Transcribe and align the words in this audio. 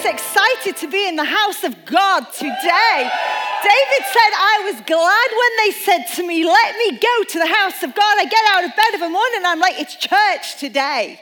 is 0.00 0.06
excited 0.06 0.76
to 0.78 0.90
be 0.90 1.08
in 1.08 1.16
the 1.16 1.24
house 1.24 1.62
of 1.62 1.84
God 1.84 2.20
today. 2.32 3.10
David 3.62 4.02
said, 4.06 4.32
I 4.32 4.72
was 4.72 4.80
glad 4.86 5.28
when 5.40 5.56
they 5.58 5.70
said 5.72 6.16
to 6.16 6.26
me, 6.26 6.44
Let 6.44 6.76
me 6.76 6.92
go 6.92 7.24
to 7.24 7.38
the 7.38 7.46
house 7.46 7.82
of 7.82 7.94
God. 7.94 8.18
I 8.18 8.24
get 8.24 8.44
out 8.50 8.64
of 8.64 8.74
bed 8.74 8.94
of 8.94 9.02
a 9.02 9.10
morning 9.10 9.36
and 9.38 9.46
I'm 9.46 9.60
like, 9.60 9.78
It's 9.78 9.96
church 9.96 10.58
today. 10.58 11.20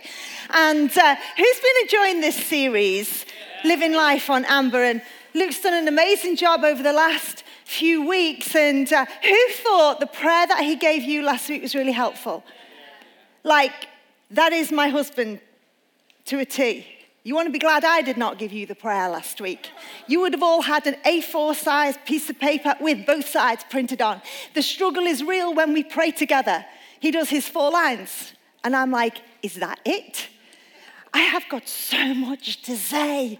And 0.50 0.96
uh, 0.96 1.16
who's 1.36 1.60
been 1.60 1.74
enjoying 1.82 2.20
this 2.20 2.36
series, 2.36 3.26
Living 3.64 3.94
Life 3.94 4.30
on 4.30 4.44
Amber? 4.44 4.84
And 4.84 5.02
Luke's 5.34 5.60
done 5.60 5.74
an 5.74 5.88
amazing 5.88 6.36
job 6.36 6.62
over 6.62 6.82
the 6.82 6.92
last 6.92 7.42
few 7.64 8.06
weeks. 8.06 8.54
And 8.54 8.90
uh, 8.92 9.06
who 9.22 9.48
thought 9.50 9.98
the 9.98 10.06
prayer 10.06 10.46
that 10.46 10.60
he 10.60 10.76
gave 10.76 11.02
you 11.02 11.22
last 11.22 11.48
week 11.48 11.62
was 11.62 11.74
really 11.74 11.92
helpful? 11.92 12.44
Like, 13.42 13.88
that 14.30 14.52
is 14.52 14.70
my 14.70 14.88
husband 14.88 15.40
to 16.26 16.38
a 16.38 16.44
T. 16.44 16.97
You 17.28 17.34
want 17.34 17.44
to 17.44 17.52
be 17.52 17.58
glad 17.58 17.84
I 17.84 18.00
did 18.00 18.16
not 18.16 18.38
give 18.38 18.54
you 18.54 18.64
the 18.64 18.74
prayer 18.74 19.06
last 19.06 19.38
week. 19.38 19.68
You 20.06 20.20
would 20.20 20.32
have 20.32 20.42
all 20.42 20.62
had 20.62 20.86
an 20.86 20.96
A4 21.04 21.54
sized 21.54 22.02
piece 22.06 22.30
of 22.30 22.38
paper 22.38 22.74
with 22.80 23.04
both 23.04 23.28
sides 23.28 23.66
printed 23.68 24.00
on. 24.00 24.22
The 24.54 24.62
struggle 24.62 25.04
is 25.04 25.22
real 25.22 25.52
when 25.52 25.74
we 25.74 25.84
pray 25.84 26.10
together. 26.10 26.64
He 27.00 27.10
does 27.10 27.28
his 27.28 27.46
four 27.46 27.70
lines, 27.70 28.32
and 28.64 28.74
I'm 28.74 28.90
like, 28.90 29.18
is 29.42 29.56
that 29.56 29.78
it? 29.84 30.28
I 31.12 31.18
have 31.18 31.46
got 31.50 31.68
so 31.68 32.14
much 32.14 32.62
to 32.62 32.78
say. 32.78 33.38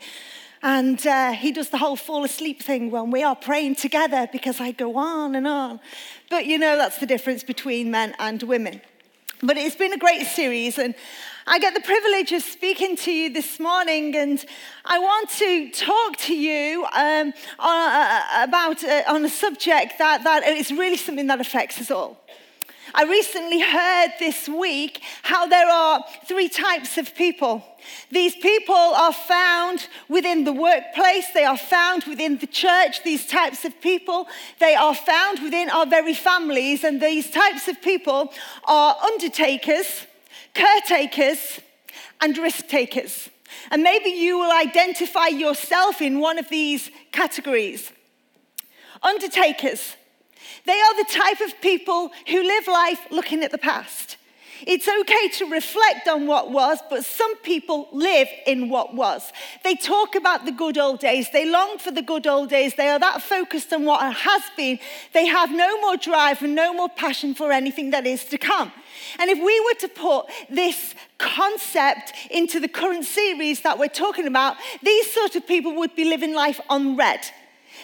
And 0.63 1.07
uh, 1.07 1.33
he 1.33 1.51
does 1.51 1.71
the 1.71 1.79
whole 1.79 1.97
fall 1.97 2.25
asleep 2.25 2.63
thing 2.63 2.91
when 2.91 3.11
we 3.11 3.23
are 3.23 3.37
praying 3.37 3.77
together 3.77 4.29
because 4.31 4.61
I 4.61 4.73
go 4.73 4.99
on 4.99 5.35
and 5.35 5.47
on. 5.47 5.81
But 6.29 6.45
you 6.45 6.59
know, 6.59 6.77
that's 6.77 6.99
the 6.99 7.07
difference 7.07 7.43
between 7.43 7.91
men 7.91 8.15
and 8.19 8.43
women. 8.43 8.83
But 9.43 9.57
it's 9.57 9.77
been 9.77 9.93
a 9.93 9.99
great 9.99 10.27
series, 10.27 10.79
and 10.79 10.95
I 11.51 11.59
get 11.59 11.73
the 11.73 11.81
privilege 11.81 12.31
of 12.33 12.43
speaking 12.43 12.95
to 12.97 13.11
you 13.11 13.33
this 13.33 13.59
morning, 13.59 14.15
and 14.15 14.45
I 14.85 14.99
want 14.99 15.31
to 15.31 15.71
talk 15.71 16.19
to 16.19 16.35
you 16.35 16.85
um, 16.95 17.33
uh, 17.59 18.23
about 18.43 18.85
uh, 18.85 19.05
on 19.09 19.25
a 19.25 19.31
subject 19.31 19.95
that, 19.97 20.25
that 20.25 20.47
is 20.47 20.71
really 20.71 20.99
something 20.99 21.27
that 21.29 21.41
affects 21.41 21.81
us 21.81 21.91
all. 21.91 22.21
I 22.95 23.05
recently 23.05 23.61
heard 23.61 24.13
this 24.19 24.47
week 24.47 25.01
how 25.23 25.47
there 25.47 25.71
are 25.71 26.05
three 26.27 26.51
types 26.51 26.99
of 26.99 27.15
people. 27.15 27.65
These 28.11 28.37
people 28.37 28.75
are 28.75 29.15
found 29.15 29.89
within 30.11 30.45
the 30.45 30.53
workplace, 30.53 31.29
they 31.33 31.45
are 31.45 31.57
found 31.57 32.05
within 32.05 32.37
the 32.37 32.47
church, 32.47 33.03
these 33.05 33.27
types 33.27 33.65
of 33.65 33.81
people. 33.81 34.29
They 34.61 34.75
are 34.75 34.95
found 34.95 35.43
within 35.43 35.71
our 35.71 35.87
very 35.87 36.15
families, 36.15 36.85
and 36.85 37.01
these 37.01 37.31
types 37.31 37.69
of 37.69 37.81
people 37.81 38.35
are 38.65 38.97
undertakers, 39.03 40.05
caretakers, 40.59 41.61
and 42.21 42.37
risk 42.37 42.69
takers. 42.69 43.29
And 43.71 43.83
maybe 43.83 44.11
you 44.11 44.39
will 44.39 44.53
identify 44.53 45.29
yourself 45.29 46.03
in 46.03 46.21
one 46.21 46.39
of 46.39 46.49
these 46.49 46.91
categories. 47.13 47.93
Undertakers, 49.03 49.97
they 50.67 50.79
are 50.81 50.97
the 50.97 51.11
type 51.11 51.41
of 51.41 51.61
people 51.61 52.11
who 52.29 52.43
live 52.43 52.67
life 52.67 53.07
looking 53.11 53.43
at 53.43 53.53
the 53.53 53.59
past. 53.59 54.18
It's 54.67 54.89
okay 54.89 55.29
to 55.39 55.51
reflect 55.51 56.09
on 56.09 56.27
what 56.27 56.51
was, 56.51 56.79
but 56.91 57.05
some 57.05 57.37
people 57.39 57.89
live 57.93 58.29
in 58.47 58.69
what 58.69 58.95
was. 58.95 59.33
They 59.65 59.75
talk 59.75 60.15
about 60.15 60.45
the 60.45 60.53
good 60.53 60.79
old 60.79 61.01
days. 61.01 61.31
They 61.31 61.49
long 61.49 61.79
for 61.79 61.91
the 61.91 62.03
good 62.03 62.27
old 62.27 62.51
days. 62.51 62.75
They 62.75 62.89
are 62.89 62.99
that 62.99 63.23
focused 63.23 63.73
on 63.73 63.85
what 63.85 64.13
has 64.13 64.43
been. 64.57 64.79
They 65.13 65.27
have 65.27 65.51
no 65.51 65.81
more 65.81 65.97
drive 65.97 66.43
and 66.43 66.55
no 66.55 66.73
more 66.73 66.89
passion 66.89 67.35
for 67.35 67.53
anything 67.53 67.91
that 67.91 68.07
is 68.07 68.25
to 68.27 68.39
come. 68.39 68.73
And 69.19 69.31
if 69.31 69.39
we 69.39 69.61
were 69.61 69.81
to 69.81 69.89
put 69.89 70.27
this 70.51 70.95
concept 71.19 72.13
into 72.31 72.61
the 72.61 72.69
current 72.69 73.05
series 73.05 73.61
that 73.63 73.79
we're 73.79 73.89
talking 73.89 74.27
about, 74.27 74.57
these 74.83 75.13
sort 75.13 75.37
of 75.37 75.47
people 75.47 75.75
would 75.77 75.95
be 75.95 76.05
living 76.05 76.35
life 76.35 76.61
on 76.69 76.97
red. 76.97 77.21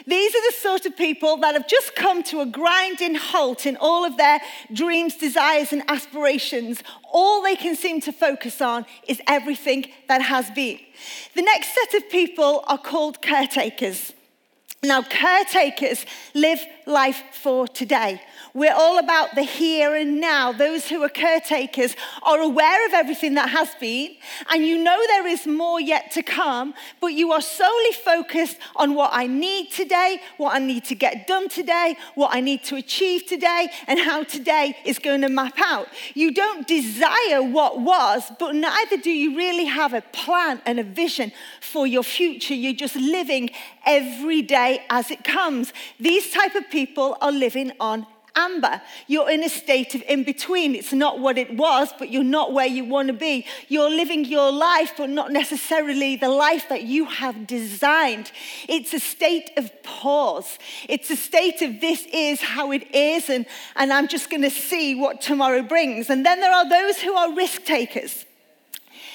These 0.07 0.35
are 0.35 0.51
the 0.51 0.57
sort 0.57 0.87
of 0.87 0.97
people 0.97 1.37
that 1.39 1.55
have 1.55 1.69
just 1.69 1.95
come 1.95 2.23
to 2.25 2.41
a 2.41 2.47
grinding 2.47 3.15
halt 3.15 3.67
in 3.67 3.77
all 3.77 4.05
of 4.05 4.17
their 4.17 4.41
dreams, 4.73 5.17
desires, 5.17 5.73
and 5.73 5.83
aspirations. 5.89 6.83
All 7.13 7.43
they 7.43 7.57
can 7.57 7.77
seem 7.77 8.01
to 8.03 8.13
focus 8.13 8.61
on 8.61 8.87
is 9.09 9.21
everything 9.27 9.87
that 10.09 10.23
has 10.23 10.51
been. 10.51 10.79
The 11.35 11.43
next 11.43 11.75
set 11.75 11.95
of 11.95 12.11
people 12.11 12.65
are 12.67 12.79
called 12.79 13.23
caretakers. 13.23 14.13
Now, 14.83 15.03
caretakers 15.03 16.05
live 16.35 16.65
life 16.87 17.23
for 17.33 17.67
today. 17.67 18.21
We're 18.57 18.73
all 18.73 19.01
about 19.01 19.35
the 19.35 19.43
here 19.43 19.97
and 19.97 20.21
now. 20.21 20.53
Those 20.53 20.89
who 20.89 21.03
are 21.03 21.09
caretakers 21.09 21.97
are 22.23 22.39
aware 22.41 22.87
of 22.87 22.95
everything 22.95 23.35
that 23.35 23.49
has 23.49 23.69
been, 23.81 24.15
and 24.49 24.65
you 24.65 24.81
know 24.81 24.97
there 25.09 25.27
is 25.27 25.45
more 25.45 25.81
yet 25.81 26.13
to 26.13 26.23
come, 26.23 26.73
but 27.01 27.09
you 27.09 27.33
are 27.33 27.41
solely 27.41 27.91
focused 28.05 28.59
on 28.77 28.95
what 28.95 29.11
I 29.13 29.27
need 29.27 29.73
today, 29.73 30.21
what 30.37 30.55
I 30.55 30.61
need 30.61 30.85
to 30.85 30.95
get 30.95 31.27
done 31.27 31.49
today, 31.49 31.97
what 32.15 32.33
I 32.33 32.41
need 32.41 32.63
to 32.65 32.77
achieve 32.77 33.27
today, 33.27 33.71
and 33.89 33.99
how 33.99 34.23
today 34.23 34.77
is 34.85 35.01
going 35.01 35.23
to 35.23 35.29
map 35.29 35.59
out. 35.59 35.89
You 36.15 36.33
don't 36.33 36.65
desire 36.65 37.43
what 37.43 37.81
was, 37.81 38.23
but 38.39 38.55
neither 38.55 38.99
do 38.99 39.11
you 39.11 39.37
really 39.37 39.65
have 39.65 39.95
a 39.95 40.03
plan 40.13 40.63
and 40.65 40.79
a 40.79 40.85
vision 40.85 41.33
for 41.61 41.89
your 41.89 42.05
future. 42.05 42.55
You're 42.55 42.73
just 42.73 42.95
living 42.95 43.51
every 43.85 44.43
day 44.43 44.85
as 44.91 45.11
it 45.11 45.25
comes. 45.25 45.73
These 45.99 46.31
type 46.31 46.55
of 46.55 46.71
people 46.71 47.19
are 47.21 47.33
living 47.33 47.73
on 47.81 48.07
amber. 48.37 48.81
You're 49.07 49.31
in 49.31 49.43
a 49.43 49.49
state 49.49 49.95
of 49.95 50.03
in 50.03 50.25
between. 50.25 50.75
It's 50.75 50.93
not 50.93 51.21
what 51.21 51.39
it 51.39 51.57
was, 51.57 51.93
but 51.99 52.11
you're 52.11 52.25
not 52.25 52.53
where 52.53 52.67
you 52.67 52.85
want 52.85 53.09
to 53.09 53.15
be. 53.15 53.47
You're 53.69 53.91
living 53.91 54.25
your 54.25 54.51
life, 54.53 54.95
but 54.97 55.11
not 55.11 55.33
necessarily 55.33 56.17
the 56.17 56.29
life 56.29 56.69
that 56.69 56.83
you 56.83 57.05
have 57.07 57.47
designed. 57.47 58.33
It's 58.69 58.93
a 58.93 59.01
state 59.01 59.51
of 59.57 59.71
pause. 59.83 60.59
It's 60.89 61.11
a 61.11 61.17
state 61.17 61.63
of 61.63 61.81
this 61.81 62.07
is 62.13 62.41
how 62.41 62.73
it 62.73 62.95
is, 62.95 63.31
and, 63.31 63.47
and 63.77 63.93
I'm 63.93 64.09
just 64.09 64.31
going 64.31 64.43
to 64.43 64.51
see 64.51 64.95
what 64.95 65.21
tomorrow 65.21 65.63
brings. 65.63 66.11
And 66.11 66.25
then 66.25 66.41
there 66.41 66.53
are 66.53 66.69
those 66.69 67.01
who 67.01 67.15
are 67.15 67.35
risk 67.35 67.65
takers. 67.65 68.25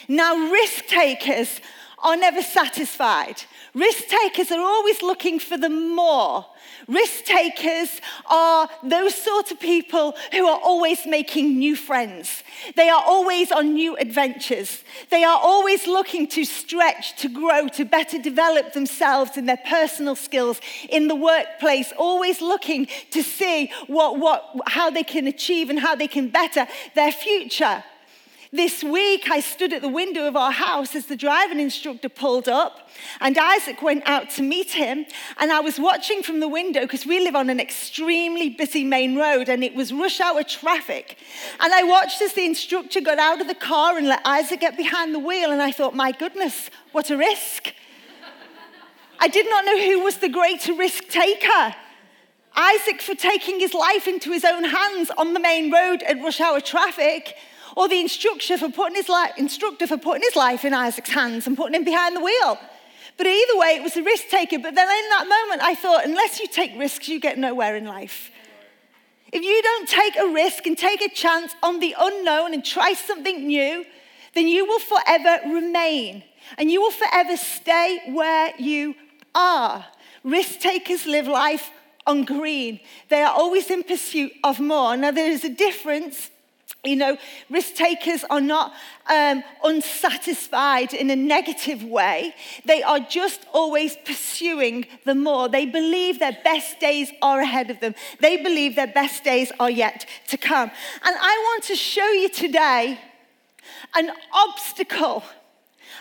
Now, 0.07 0.49
risk 0.51 0.87
takers 0.87 1.61
are 2.03 2.17
never 2.17 2.41
satisfied. 2.41 3.43
Risk 3.73 4.07
takers 4.07 4.51
are 4.51 4.59
always 4.59 5.01
looking 5.01 5.39
for 5.39 5.57
the 5.57 5.69
more. 5.69 6.45
Risk 6.87 7.25
takers 7.25 8.01
are 8.25 8.67
those 8.83 9.13
sort 9.13 9.51
of 9.51 9.59
people 9.59 10.15
who 10.31 10.47
are 10.47 10.59
always 10.59 11.05
making 11.05 11.59
new 11.59 11.75
friends. 11.75 12.43
They 12.75 12.89
are 12.89 13.03
always 13.05 13.51
on 13.51 13.73
new 13.73 13.95
adventures. 13.97 14.83
They 15.11 15.23
are 15.23 15.39
always 15.39 15.85
looking 15.85 16.27
to 16.29 16.45
stretch, 16.45 17.15
to 17.21 17.29
grow, 17.29 17.67
to 17.69 17.85
better 17.85 18.19
develop 18.19 18.73
themselves 18.73 19.37
in 19.37 19.45
their 19.45 19.61
personal 19.67 20.15
skills 20.15 20.59
in 20.89 21.07
the 21.07 21.15
workplace, 21.15 21.93
always 21.97 22.41
looking 22.41 22.87
to 23.11 23.21
see 23.21 23.71
what, 23.87 24.17
what, 24.17 24.51
how 24.65 24.89
they 24.89 25.03
can 25.03 25.27
achieve 25.27 25.69
and 25.69 25.79
how 25.79 25.95
they 25.95 26.07
can 26.07 26.29
better 26.29 26.67
their 26.95 27.11
future. 27.11 27.83
This 28.51 28.83
week, 28.83 29.29
I 29.29 29.41
stood 29.41 29.73
at 29.73 29.83
the 29.83 29.87
window 29.87 30.27
of 30.27 30.35
our 30.35 30.51
house 30.51 30.95
as 30.95 31.05
the 31.05 31.15
driving 31.15 31.59
instructor 31.59 32.09
pulled 32.09 32.49
up, 32.49 32.89
and 33.21 33.37
Isaac 33.37 33.83
went 33.83 34.01
out 34.07 34.31
to 34.31 34.41
meet 34.41 34.71
him. 34.71 35.05
And 35.37 35.51
I 35.51 35.59
was 35.59 35.79
watching 35.79 36.23
from 36.23 36.39
the 36.39 36.47
window 36.47 36.81
because 36.81 37.05
we 37.05 37.19
live 37.19 37.35
on 37.35 37.51
an 37.51 37.59
extremely 37.59 38.49
busy 38.49 38.83
main 38.83 39.15
road 39.15 39.49
and 39.49 39.63
it 39.63 39.75
was 39.75 39.93
rush 39.93 40.19
hour 40.19 40.43
traffic. 40.43 41.19
And 41.59 41.71
I 41.71 41.83
watched 41.83 42.23
as 42.23 42.33
the 42.33 42.43
instructor 42.43 43.01
got 43.01 43.19
out 43.19 43.39
of 43.39 43.47
the 43.47 43.53
car 43.53 43.97
and 43.99 44.07
let 44.07 44.25
Isaac 44.25 44.61
get 44.61 44.75
behind 44.75 45.13
the 45.13 45.19
wheel. 45.19 45.51
And 45.51 45.61
I 45.61 45.71
thought, 45.71 45.95
my 45.95 46.11
goodness, 46.11 46.71
what 46.91 47.11
a 47.11 47.17
risk. 47.17 47.71
I 49.19 49.27
did 49.27 49.47
not 49.47 49.63
know 49.63 49.79
who 49.79 50.03
was 50.03 50.17
the 50.17 50.29
greater 50.29 50.73
risk 50.73 51.07
taker. 51.07 51.75
Isaac 52.55 53.01
for 53.01 53.13
taking 53.13 53.59
his 53.59 53.75
life 53.75 54.07
into 54.07 54.31
his 54.31 54.43
own 54.43 54.63
hands 54.63 55.11
on 55.19 55.33
the 55.33 55.39
main 55.39 55.71
road 55.71 56.01
at 56.01 56.17
rush 56.17 56.41
hour 56.41 56.59
traffic, 56.59 57.35
or 57.79 57.87
the 57.87 58.01
instructor 58.01 58.57
for 58.57 58.69
putting 58.69 58.95
his, 58.95 59.07
li- 59.07 59.31
instructor 59.37 59.87
for 59.87 59.95
putting 59.95 60.21
his 60.21 60.35
life 60.35 60.65
in 60.65 60.73
Isaac's 60.73 61.11
hands 61.11 61.47
and 61.47 61.55
putting 61.55 61.75
him 61.75 61.85
behind 61.85 62.13
the 62.13 62.19
wheel. 62.19 62.59
But 63.15 63.25
either 63.25 63.57
way, 63.57 63.69
it 63.69 63.81
was 63.81 63.95
a 63.95 64.03
risk 64.03 64.27
taker. 64.27 64.59
But 64.59 64.75
then 64.75 64.85
in 64.85 65.09
that 65.11 65.25
moment, 65.29 65.61
I 65.63 65.75
thought, 65.75 66.03
unless 66.03 66.41
you 66.41 66.47
take 66.47 66.77
risks, 66.77 67.07
you 67.07 67.21
get 67.21 67.37
nowhere 67.37 67.77
in 67.77 67.85
life. 67.85 68.31
If 69.31 69.43
you 69.43 69.61
don't 69.61 69.87
take 69.87 70.17
a 70.17 70.27
risk 70.27 70.65
and 70.67 70.77
take 70.77 71.01
a 71.01 71.07
chance 71.07 71.55
on 71.63 71.79
the 71.79 71.95
unknown 71.97 72.53
and 72.53 72.65
try 72.65 72.91
something 72.91 73.47
new, 73.47 73.85
then 74.35 74.49
you 74.49 74.65
will 74.65 74.79
forever 74.79 75.39
remain 75.47 76.23
and 76.57 76.69
you 76.69 76.81
will 76.81 76.91
forever 76.91 77.37
stay 77.37 78.01
where 78.07 78.53
you 78.59 78.93
are. 79.33 79.85
Risk 80.25 80.59
takers 80.59 81.05
live 81.05 81.27
life 81.27 81.71
on 82.05 82.25
green, 82.25 82.81
they 83.07 83.21
are 83.21 83.33
always 83.33 83.69
in 83.69 83.83
pursuit 83.83 84.33
of 84.43 84.59
more. 84.59 84.97
Now, 84.97 85.11
there 85.11 85.31
is 85.31 85.45
a 85.45 85.49
difference 85.49 86.29
you 86.83 86.95
know, 86.95 87.17
risk 87.49 87.75
takers 87.75 88.23
are 88.29 88.39
not 88.39 88.73
um, 89.09 89.43
unsatisfied 89.63 90.93
in 90.93 91.09
a 91.09 91.15
negative 91.15 91.83
way. 91.83 92.33
They 92.65 92.83
are 92.83 92.99
just 92.99 93.41
always 93.53 93.97
pursuing 94.05 94.85
the 95.05 95.15
more. 95.15 95.49
They 95.49 95.65
believe 95.65 96.19
their 96.19 96.37
best 96.43 96.79
days 96.79 97.11
are 97.21 97.41
ahead 97.41 97.69
of 97.69 97.81
them. 97.81 97.95
They 98.21 98.37
believe 98.37 98.75
their 98.75 98.87
best 98.87 99.23
days 99.23 99.51
are 99.59 99.69
yet 99.69 100.05
to 100.27 100.37
come. 100.37 100.71
And 101.03 101.15
I 101.19 101.49
want 101.49 101.63
to 101.65 101.75
show 101.75 102.07
you 102.11 102.29
today 102.29 102.99
an 103.95 104.11
obstacle, 104.31 105.23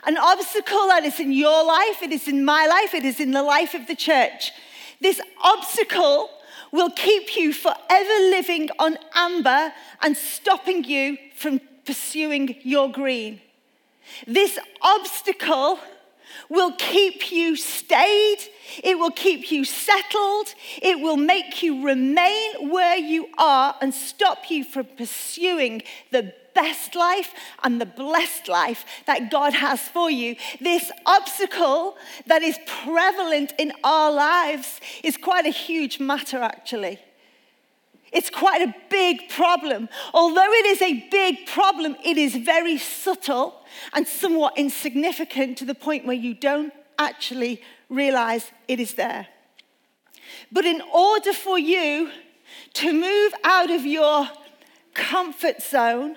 An 0.04 0.16
obstacle 0.16 0.86
that 0.88 1.04
is 1.04 1.18
in 1.18 1.32
your 1.32 1.64
life, 1.66 2.02
it 2.02 2.12
is 2.12 2.28
in 2.28 2.44
my 2.44 2.66
life, 2.66 2.94
it 2.94 3.04
is 3.04 3.18
in 3.18 3.32
the 3.32 3.42
life 3.42 3.74
of 3.74 3.86
the 3.86 3.96
church. 3.96 4.52
This 5.00 5.20
obstacle 5.42 6.30
will 6.72 6.90
keep 6.90 7.36
you 7.36 7.52
forever 7.52 8.30
living 8.30 8.68
on 8.78 8.98
amber 9.14 9.72
and 10.02 10.16
stopping 10.16 10.84
you 10.84 11.16
from 11.34 11.60
pursuing 11.84 12.56
your 12.62 12.90
green. 12.90 13.40
This 14.26 14.58
obstacle 14.82 15.78
will 16.48 16.72
keep 16.72 17.30
you 17.30 17.56
stayed, 17.56 18.38
it 18.82 18.98
will 18.98 19.10
keep 19.10 19.50
you 19.50 19.64
settled, 19.64 20.54
it 20.80 21.00
will 21.00 21.16
make 21.16 21.62
you 21.62 21.84
remain 21.84 22.70
where 22.70 22.96
you 22.96 23.28
are 23.38 23.74
and 23.80 23.92
stop 23.92 24.50
you 24.50 24.64
from 24.64 24.86
pursuing 24.96 25.82
the 26.10 26.32
best 26.58 26.96
life 26.96 27.32
and 27.62 27.80
the 27.80 27.86
blessed 27.86 28.48
life 28.48 28.84
that 29.06 29.30
God 29.30 29.52
has 29.54 29.80
for 29.80 30.10
you. 30.10 30.34
This 30.60 30.90
obstacle 31.06 31.96
that 32.26 32.42
is 32.42 32.58
prevalent 32.66 33.52
in 33.58 33.72
our 33.84 34.10
lives 34.10 34.80
is 35.04 35.16
quite 35.16 35.46
a 35.46 35.50
huge 35.50 36.00
matter, 36.00 36.40
actually. 36.42 36.98
It's 38.12 38.30
quite 38.30 38.62
a 38.62 38.74
big 38.90 39.28
problem. 39.28 39.88
Although 40.12 40.52
it 40.60 40.66
is 40.66 40.82
a 40.82 41.08
big 41.10 41.46
problem, 41.46 41.94
it 42.04 42.16
is 42.16 42.34
very 42.34 42.78
subtle 42.78 43.54
and 43.92 44.08
somewhat 44.08 44.56
insignificant 44.56 45.58
to 45.58 45.64
the 45.64 45.74
point 45.74 46.06
where 46.06 46.16
you 46.16 46.34
don't 46.34 46.72
actually 46.98 47.62
realize 47.88 48.50
it 48.66 48.80
is 48.80 48.94
there. 48.94 49.28
But 50.50 50.64
in 50.64 50.80
order 50.92 51.32
for 51.32 51.58
you 51.58 52.10
to 52.74 52.92
move 52.92 53.32
out 53.44 53.70
of 53.70 53.84
your 53.84 54.28
comfort 54.94 55.62
zone, 55.62 56.16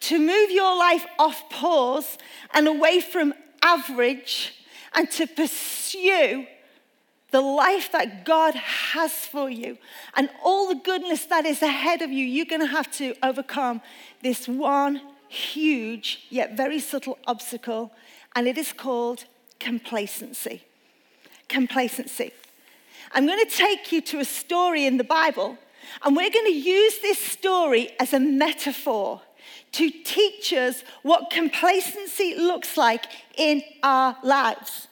to 0.00 0.18
move 0.18 0.50
your 0.50 0.76
life 0.78 1.06
off 1.18 1.48
pause 1.50 2.18
and 2.52 2.66
away 2.66 3.00
from 3.00 3.34
average, 3.62 4.54
and 4.94 5.10
to 5.10 5.26
pursue 5.26 6.46
the 7.30 7.40
life 7.40 7.92
that 7.92 8.24
God 8.24 8.54
has 8.54 9.12
for 9.12 9.48
you 9.48 9.78
and 10.16 10.28
all 10.42 10.66
the 10.66 10.74
goodness 10.74 11.26
that 11.26 11.46
is 11.46 11.62
ahead 11.62 12.02
of 12.02 12.10
you, 12.10 12.24
you're 12.24 12.46
going 12.46 12.60
to 12.60 12.66
have 12.66 12.90
to 12.92 13.14
overcome 13.22 13.80
this 14.22 14.48
one 14.48 15.00
huge 15.28 16.26
yet 16.28 16.56
very 16.56 16.80
subtle 16.80 17.18
obstacle, 17.26 17.92
and 18.34 18.48
it 18.48 18.58
is 18.58 18.72
called 18.72 19.24
complacency. 19.60 20.62
Complacency. 21.48 22.32
I'm 23.12 23.26
going 23.26 23.44
to 23.44 23.56
take 23.56 23.92
you 23.92 24.00
to 24.02 24.18
a 24.18 24.24
story 24.24 24.86
in 24.86 24.96
the 24.96 25.04
Bible, 25.04 25.56
and 26.04 26.16
we're 26.16 26.30
going 26.30 26.46
to 26.46 26.58
use 26.58 26.98
this 26.98 27.18
story 27.18 27.90
as 28.00 28.12
a 28.12 28.20
metaphor 28.20 29.22
to 29.72 29.90
teach 29.90 30.52
us 30.52 30.82
what 31.02 31.30
complacency 31.30 32.34
looks 32.34 32.76
like 32.76 33.06
in 33.36 33.62
our 33.82 34.16
lives. 34.22 34.88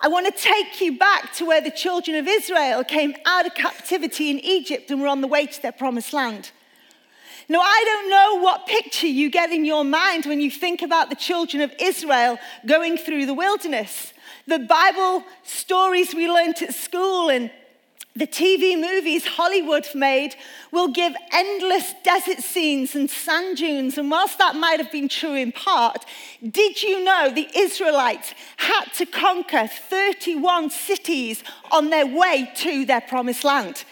I 0.00 0.08
want 0.08 0.26
to 0.26 0.42
take 0.42 0.80
you 0.80 0.96
back 0.96 1.32
to 1.34 1.46
where 1.46 1.60
the 1.60 1.70
children 1.70 2.16
of 2.16 2.28
Israel 2.28 2.84
came 2.84 3.14
out 3.26 3.46
of 3.46 3.54
captivity 3.54 4.30
in 4.30 4.38
Egypt 4.40 4.90
and 4.90 5.00
were 5.00 5.08
on 5.08 5.22
the 5.22 5.26
way 5.26 5.46
to 5.46 5.62
their 5.62 5.72
promised 5.72 6.12
land. 6.12 6.52
Now, 7.48 7.60
I 7.60 7.82
don't 7.84 8.10
know 8.10 8.44
what 8.44 8.66
picture 8.66 9.06
you 9.06 9.30
get 9.30 9.50
in 9.50 9.64
your 9.64 9.82
mind 9.82 10.26
when 10.26 10.40
you 10.40 10.50
think 10.50 10.82
about 10.82 11.08
the 11.08 11.16
children 11.16 11.62
of 11.62 11.74
Israel 11.80 12.38
going 12.66 12.98
through 12.98 13.24
the 13.24 13.32
wilderness. 13.32 14.12
The 14.46 14.58
Bible 14.58 15.24
stories 15.44 16.14
we 16.14 16.30
learned 16.30 16.60
at 16.60 16.74
school 16.74 17.30
and 17.30 17.50
the 18.16 18.26
TV 18.26 18.78
movies 18.78 19.24
Hollywood 19.24 19.86
made 19.94 20.34
will 20.72 20.88
give 20.88 21.14
endless 21.32 21.94
desert 22.02 22.38
scenes 22.38 22.96
and 22.96 23.08
sand 23.08 23.58
dunes. 23.58 23.96
And 23.96 24.10
whilst 24.10 24.38
that 24.38 24.56
might 24.56 24.80
have 24.80 24.90
been 24.90 25.08
true 25.08 25.34
in 25.34 25.52
part, 25.52 26.04
did 26.42 26.82
you 26.82 27.04
know 27.04 27.30
the 27.30 27.48
Israelites 27.56 28.34
had 28.56 28.86
to 28.96 29.06
conquer 29.06 29.68
31 29.68 30.70
cities 30.70 31.44
on 31.70 31.90
their 31.90 32.06
way 32.06 32.50
to 32.56 32.84
their 32.84 33.00
promised 33.00 33.44
land? 33.44 33.84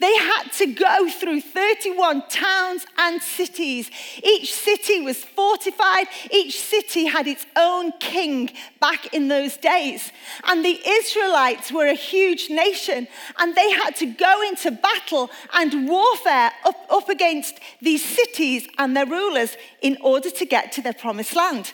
They 0.00 0.16
had 0.16 0.44
to 0.58 0.66
go 0.66 1.08
through 1.10 1.40
31 1.40 2.28
towns 2.28 2.86
and 2.96 3.20
cities. 3.20 3.90
Each 4.22 4.54
city 4.54 5.00
was 5.00 5.24
fortified, 5.24 6.06
each 6.30 6.60
city 6.60 7.06
had 7.06 7.26
its 7.26 7.46
own 7.56 7.90
king 7.98 8.50
back 8.80 9.12
in 9.12 9.26
those 9.26 9.56
days. 9.56 10.12
And 10.44 10.64
the 10.64 10.80
Israelites 10.86 11.72
were 11.72 11.86
a 11.86 11.94
huge 11.94 12.48
nation, 12.48 13.08
and 13.38 13.56
they 13.56 13.70
had 13.72 13.96
to 13.96 14.06
go 14.06 14.42
into 14.42 14.70
battle 14.70 15.30
and 15.52 15.88
warfare 15.88 16.52
up, 16.64 16.86
up 16.88 17.08
against 17.08 17.58
these 17.82 18.04
cities 18.04 18.68
and 18.78 18.96
their 18.96 19.06
rulers 19.06 19.56
in 19.82 19.98
order 20.00 20.30
to 20.30 20.44
get 20.46 20.70
to 20.72 20.82
their 20.82 20.92
promised 20.92 21.34
land. 21.34 21.72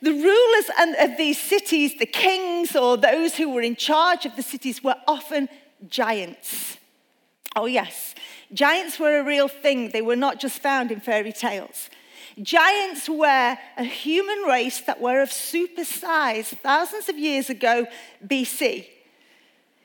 The 0.00 0.12
rulers 0.12 0.70
of 0.98 1.18
these 1.18 1.38
cities, 1.38 1.98
the 1.98 2.06
kings 2.06 2.74
or 2.74 2.96
those 2.96 3.36
who 3.36 3.50
were 3.50 3.60
in 3.60 3.76
charge 3.76 4.24
of 4.24 4.34
the 4.34 4.42
cities, 4.42 4.82
were 4.82 4.96
often 5.06 5.50
giants. 5.88 6.78
Oh, 7.54 7.66
yes, 7.66 8.14
giants 8.52 8.98
were 8.98 9.18
a 9.18 9.24
real 9.24 9.48
thing. 9.48 9.90
They 9.90 10.02
were 10.02 10.16
not 10.16 10.40
just 10.40 10.58
found 10.60 10.90
in 10.90 11.00
fairy 11.00 11.32
tales. 11.32 11.90
Giants 12.40 13.08
were 13.10 13.58
a 13.76 13.84
human 13.84 14.38
race 14.48 14.80
that 14.82 15.00
were 15.00 15.20
of 15.20 15.30
super 15.30 15.84
size 15.84 16.48
thousands 16.48 17.08
of 17.10 17.18
years 17.18 17.50
ago 17.50 17.86
BC. 18.26 18.86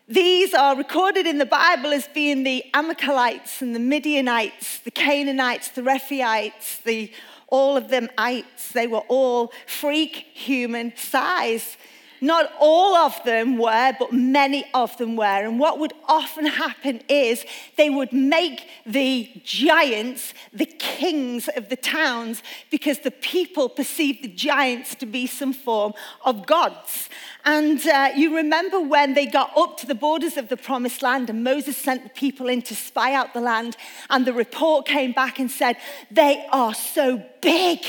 These 0.07 0.53
are 0.53 0.77
recorded 0.77 1.27
in 1.27 1.37
the 1.37 1.45
Bible 1.45 1.91
as 1.91 2.07
being 2.07 2.43
the 2.43 2.63
Amalekites 2.73 3.61
and 3.61 3.75
the 3.75 3.79
Midianites, 3.79 4.79
the 4.79 4.91
Canaanites, 4.91 5.71
the 5.71 5.81
Rephaites, 5.81 6.81
the, 6.83 7.11
all 7.49 7.75
of 7.75 7.89
them 7.89 8.07
ites. 8.17 8.71
They 8.71 8.87
were 8.87 9.03
all 9.09 9.51
freak 9.65 10.27
human 10.33 10.95
size. 10.95 11.75
Not 12.21 12.51
all 12.59 12.95
of 12.95 13.21
them 13.23 13.57
were, 13.57 13.93
but 13.99 14.11
many 14.11 14.65
of 14.73 14.97
them 14.97 15.15
were. 15.15 15.25
And 15.25 15.59
what 15.59 15.79
would 15.79 15.93
often 16.07 16.45
happen 16.45 17.01
is 17.07 17.45
they 17.75 17.89
would 17.89 18.11
make 18.11 18.67
the 18.85 19.29
giants 19.43 20.33
the 20.53 20.65
kings 20.65 21.47
of 21.49 21.69
the 21.69 21.75
towns 21.75 22.41
because 22.71 22.99
the 22.99 23.11
people 23.11 23.69
perceived 23.69 24.23
the 24.23 24.27
giants 24.27 24.95
to 24.95 25.05
be 25.05 25.27
some 25.27 25.53
form 25.53 25.93
of 26.25 26.45
gods. 26.45 27.09
And 27.45 27.85
uh, 27.87 28.09
you 28.15 28.35
remember 28.35 28.79
when 28.79 29.13
they 29.13 29.25
got 29.25 29.55
up 29.57 29.77
to 29.77 29.85
the 29.85 29.95
borders 29.95 30.37
of 30.37 30.49
the 30.49 30.57
promised 30.57 31.01
land 31.01 31.29
and 31.29 31.43
Moses 31.43 31.77
sent 31.77 32.03
the 32.03 32.09
people 32.09 32.49
in 32.49 32.61
to 32.63 32.75
spy 32.75 33.13
out 33.13 33.33
the 33.33 33.41
land, 33.41 33.77
and 34.09 34.25
the 34.25 34.33
report 34.33 34.85
came 34.85 35.11
back 35.11 35.39
and 35.39 35.49
said, 35.49 35.77
They 36.11 36.45
are 36.51 36.73
so 36.73 37.23
big 37.41 37.79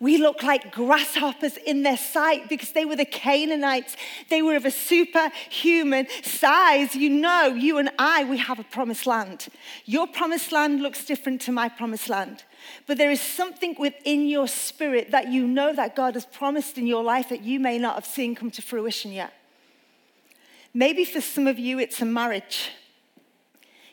we 0.00 0.16
look 0.16 0.42
like 0.42 0.72
grasshoppers 0.72 1.58
in 1.58 1.82
their 1.82 1.98
sight 1.98 2.48
because 2.48 2.72
they 2.72 2.86
were 2.86 2.96
the 2.96 3.04
Canaanites. 3.04 3.96
They 4.30 4.40
were 4.40 4.56
of 4.56 4.64
a 4.64 4.70
superhuman 4.70 6.06
size. 6.22 6.96
You 6.96 7.10
know, 7.10 7.48
you 7.48 7.76
and 7.76 7.90
I, 7.98 8.24
we 8.24 8.38
have 8.38 8.58
a 8.58 8.64
promised 8.64 9.06
land. 9.06 9.48
Your 9.84 10.06
promised 10.06 10.52
land 10.52 10.80
looks 10.80 11.04
different 11.04 11.42
to 11.42 11.52
my 11.52 11.68
promised 11.68 12.08
land. 12.08 12.44
But 12.86 12.96
there 12.96 13.10
is 13.10 13.20
something 13.20 13.76
within 13.78 14.26
your 14.26 14.48
spirit 14.48 15.10
that 15.10 15.28
you 15.28 15.46
know 15.46 15.74
that 15.74 15.94
God 15.94 16.14
has 16.14 16.24
promised 16.24 16.78
in 16.78 16.86
your 16.86 17.04
life 17.04 17.28
that 17.28 17.42
you 17.42 17.60
may 17.60 17.76
not 17.76 17.94
have 17.94 18.06
seen 18.06 18.34
come 18.34 18.50
to 18.52 18.62
fruition 18.62 19.12
yet. 19.12 19.34
Maybe 20.72 21.04
for 21.04 21.20
some 21.20 21.46
of 21.46 21.58
you, 21.58 21.78
it's 21.78 22.00
a 22.00 22.06
marriage. 22.06 22.70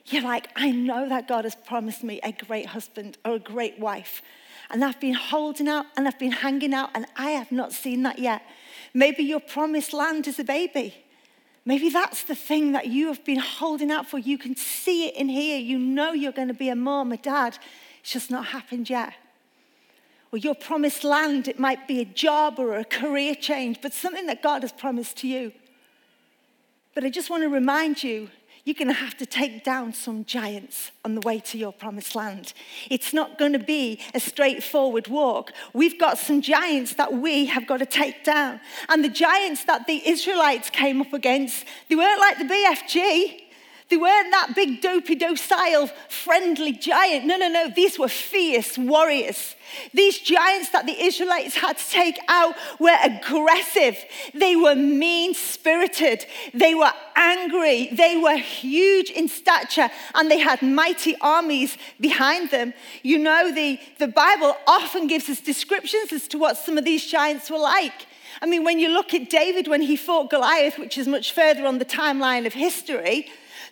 You're 0.06 0.24
like, 0.24 0.48
I 0.56 0.72
know 0.72 1.10
that 1.10 1.28
God 1.28 1.44
has 1.44 1.56
promised 1.56 2.02
me 2.02 2.22
a 2.24 2.32
great 2.32 2.68
husband 2.68 3.18
or 3.26 3.34
a 3.34 3.40
great 3.40 3.78
wife 3.78 4.22
and 4.70 4.84
I've 4.84 5.00
been 5.00 5.14
holding 5.14 5.68
out 5.68 5.86
and 5.96 6.08
I've 6.08 6.20
been 6.20 6.32
hanging 6.32 6.74
out 6.74 6.90
and 6.94 7.06
I 7.16 7.32
have 7.32 7.52
not 7.52 7.72
seen 7.72 8.04
that 8.04 8.20
yet. 8.20 8.42
Maybe 8.94 9.24
your 9.24 9.40
promised 9.40 9.94
land 9.94 10.28
is 10.28 10.40
a 10.40 10.44
baby. 10.44 10.94
Maybe 11.66 11.90
that's 11.90 12.24
the 12.24 12.36
thing 12.36 12.72
that 12.72 12.88
you 12.88 13.08
have 13.08 13.24
been 13.26 13.40
holding 13.40 13.92
out 13.92 14.08
for. 14.08 14.18
You 14.18 14.38
can 14.38 14.56
see 14.56 15.08
it 15.08 15.16
in 15.16 15.30
here. 15.30 15.58
You 15.58 15.78
know 15.78 16.14
you're 16.14 16.32
going 16.32 16.48
to 16.48 16.54
be 16.54 16.70
a 16.70 16.76
mom, 16.76 17.12
a 17.12 17.18
dad. 17.18 17.58
It's 18.02 18.14
just 18.14 18.32
not 18.32 18.48
happened 18.48 18.90
yet. 18.90 19.14
Or 20.32 20.40
your 20.40 20.56
promised 20.56 21.04
land, 21.04 21.48
it 21.48 21.60
might 21.60 21.88
be 21.88 22.02
a 22.02 22.06
job 22.06 22.60
or 22.60 22.78
a 22.78 22.86
career 22.86 23.36
change, 23.36 23.80
but 23.82 23.94
something 23.94 24.28
that 24.28 24.44
God 24.44 24.62
has 24.62 24.72
promised 24.72 25.18
to 25.18 25.28
you. 25.28 25.52
But 26.94 27.04
I 27.04 27.10
just 27.10 27.30
want 27.30 27.44
to 27.44 27.50
remind 27.50 28.04
you 28.04 28.30
you're 28.68 28.74
going 28.74 28.90
to 28.90 28.94
have 28.94 29.16
to 29.16 29.26
take 29.26 29.64
down 29.64 29.94
some 29.94 30.26
giants 30.26 30.92
on 31.06 31.16
the 31.16 31.22
way 31.22 31.40
to 31.40 31.58
your 31.58 31.72
promised 31.72 32.16
land. 32.16 32.52
It's 32.90 33.14
not 33.14 33.38
going 33.40 33.54
to 33.54 33.60
be 33.60 34.02
a 34.14 34.20
straightforward 34.20 35.08
walk. 35.08 35.54
We've 35.72 35.98
got 35.98 36.18
some 36.18 36.42
giants 36.42 36.96
that 36.96 37.14
we 37.14 37.46
have 37.46 37.66
got 37.66 37.78
to 37.78 37.86
take 37.86 38.26
down. 38.26 38.60
And 38.90 39.06
the 39.06 39.10
giants 39.10 39.64
that 39.64 39.88
the 39.88 40.06
Israelites 40.06 40.70
came 40.70 41.00
up 41.00 41.14
against, 41.14 41.64
they 41.88 41.96
weren't 41.96 42.20
like 42.20 42.40
the 42.40 42.44
BFG. 42.44 43.47
They 43.90 43.96
weren't 43.98 44.32
that 44.32 44.54
big, 44.54 44.82
dopey, 44.82 45.16
docile, 45.16 45.88
friendly 46.10 46.74
giant. 46.74 47.26
No, 47.26 47.38
no, 47.38 47.48
no. 47.48 47.70
These 47.70 47.98
were 47.98 48.10
fierce 48.10 48.78
warriors. 48.78 49.56
These 49.94 50.20
giants 50.20 50.70
that 50.72 50.86
the 50.86 51.02
Israelites 51.02 51.56
had 51.56 51.78
to 51.78 51.90
take 51.90 52.18
out 52.28 52.56
were 52.80 52.98
aggressive. 53.02 53.98
They 54.34 54.58
were 54.58 54.76
mean 54.76 55.34
spirited. 55.34 56.26
They 56.54 56.76
were 56.76 56.92
angry. 57.16 57.90
They 57.94 58.18
were 58.18 58.38
huge 58.38 59.10
in 59.10 59.30
stature 59.30 59.90
and 60.16 60.30
they 60.30 60.40
had 60.40 60.62
mighty 60.62 61.16
armies 61.22 61.78
behind 62.00 62.52
them. 62.52 62.74
You 63.04 63.20
know, 63.20 63.54
the, 63.54 63.80
the 64.00 64.08
Bible 64.08 64.58
often 64.68 65.08
gives 65.08 65.30
us 65.30 65.40
descriptions 65.40 66.12
as 66.12 66.28
to 66.30 66.38
what 66.38 66.58
some 66.58 66.78
of 66.78 66.84
these 66.84 67.06
giants 67.06 67.50
were 67.50 67.60
like. 67.60 68.08
I 68.42 68.46
mean, 68.46 68.64
when 68.64 68.80
you 68.80 68.90
look 68.90 69.14
at 69.14 69.30
David 69.30 69.68
when 69.68 69.82
he 69.82 69.96
fought 69.96 70.30
Goliath, 70.30 70.78
which 70.78 70.98
is 70.98 71.08
much 71.08 71.32
further 71.32 71.66
on 71.66 71.80
the 71.80 71.86
timeline 71.86 72.46
of 72.46 72.54
history, 72.54 73.28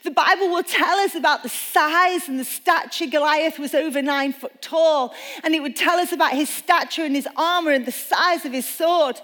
the 0.06 0.12
Bible 0.12 0.50
will 0.50 0.64
tell 0.64 1.00
us 1.00 1.16
about 1.16 1.44
the 1.44 1.50
size 1.50 2.30
and 2.30 2.40
the 2.40 2.46
stature. 2.46 3.08
Goliath 3.08 3.60
was 3.60 3.74
over 3.74 4.02
nine 4.02 4.32
foot 4.32 4.62
tall, 4.62 5.14
and 5.44 5.54
it 5.54 5.62
would 5.62 5.76
tell 5.76 6.00
us 6.00 6.12
about 6.12 6.34
his 6.34 6.48
stature 6.48 7.04
and 7.04 7.16
his 7.16 7.28
armor 7.36 7.72
and 7.72 7.86
the 7.86 7.92
size 7.92 8.46
of 8.46 8.54
his 8.54 8.68
sword. 8.68 9.20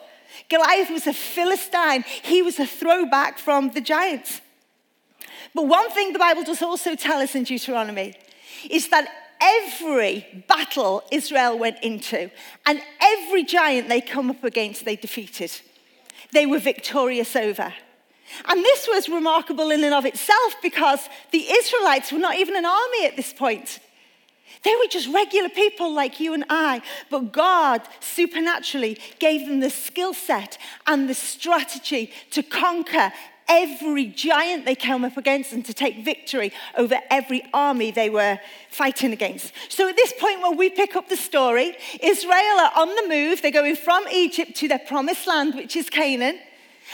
Goliath 0.49 0.89
was 0.89 1.07
a 1.07 1.13
Philistine, 1.13 2.03
he 2.23 2.41
was 2.41 2.59
a 2.59 2.65
throwback 2.65 3.37
from 3.37 3.69
the 3.71 3.81
giants. 3.81 4.41
But 5.53 5.67
one 5.67 5.89
thing 5.91 6.13
the 6.13 6.19
Bible 6.19 6.43
does 6.43 6.61
also 6.61 6.95
tell 6.95 7.21
us 7.21 7.35
in 7.35 7.43
Deuteronomy 7.43 8.15
is 8.69 8.89
that 8.89 9.07
every 9.39 10.45
battle 10.47 11.03
Israel 11.11 11.57
went 11.57 11.83
into 11.83 12.31
and 12.65 12.81
every 13.01 13.43
giant 13.43 13.87
they 13.87 14.01
come 14.01 14.29
up 14.31 14.43
against, 14.43 14.85
they 14.85 14.95
defeated. 14.95 15.51
They 16.31 16.45
were 16.45 16.59
victorious 16.59 17.35
over. 17.35 17.73
And 18.47 18.63
this 18.63 18.87
was 18.87 19.09
remarkable 19.09 19.71
in 19.71 19.83
and 19.83 19.93
of 19.93 20.05
itself 20.05 20.55
because 20.61 21.07
the 21.31 21.45
Israelites 21.49 22.11
were 22.11 22.19
not 22.19 22.35
even 22.35 22.55
an 22.55 22.65
army 22.65 23.05
at 23.05 23.15
this 23.15 23.33
point. 23.33 23.79
They 24.63 24.75
were 24.75 24.87
just 24.89 25.11
regular 25.11 25.49
people 25.49 25.91
like 25.91 26.19
you 26.19 26.33
and 26.33 26.45
I, 26.49 26.81
but 27.09 27.31
God 27.31 27.81
supernaturally 27.99 28.99
gave 29.17 29.47
them 29.47 29.59
the 29.59 29.71
skill 29.71 30.13
set 30.13 30.57
and 30.85 31.09
the 31.09 31.15
strategy 31.15 32.11
to 32.31 32.43
conquer 32.43 33.11
every 33.47 34.05
giant 34.05 34.65
they 34.65 34.75
came 34.75 35.03
up 35.03 35.17
against 35.17 35.51
and 35.51 35.65
to 35.65 35.73
take 35.73 36.05
victory 36.05 36.53
over 36.77 36.97
every 37.09 37.43
army 37.53 37.91
they 37.91 38.09
were 38.09 38.39
fighting 38.69 39.11
against. 39.11 39.51
So 39.67 39.89
at 39.89 39.95
this 39.95 40.13
point, 40.17 40.41
when 40.41 40.57
we 40.57 40.69
pick 40.69 40.95
up 40.95 41.09
the 41.09 41.17
story, 41.17 41.75
Israel 42.01 42.59
are 42.59 42.71
on 42.77 42.95
the 42.95 43.07
move. 43.09 43.41
They're 43.41 43.51
going 43.51 43.75
from 43.75 44.07
Egypt 44.09 44.55
to 44.57 44.67
their 44.67 44.79
promised 44.79 45.27
land, 45.27 45.55
which 45.55 45.75
is 45.75 45.89
Canaan. 45.89 46.39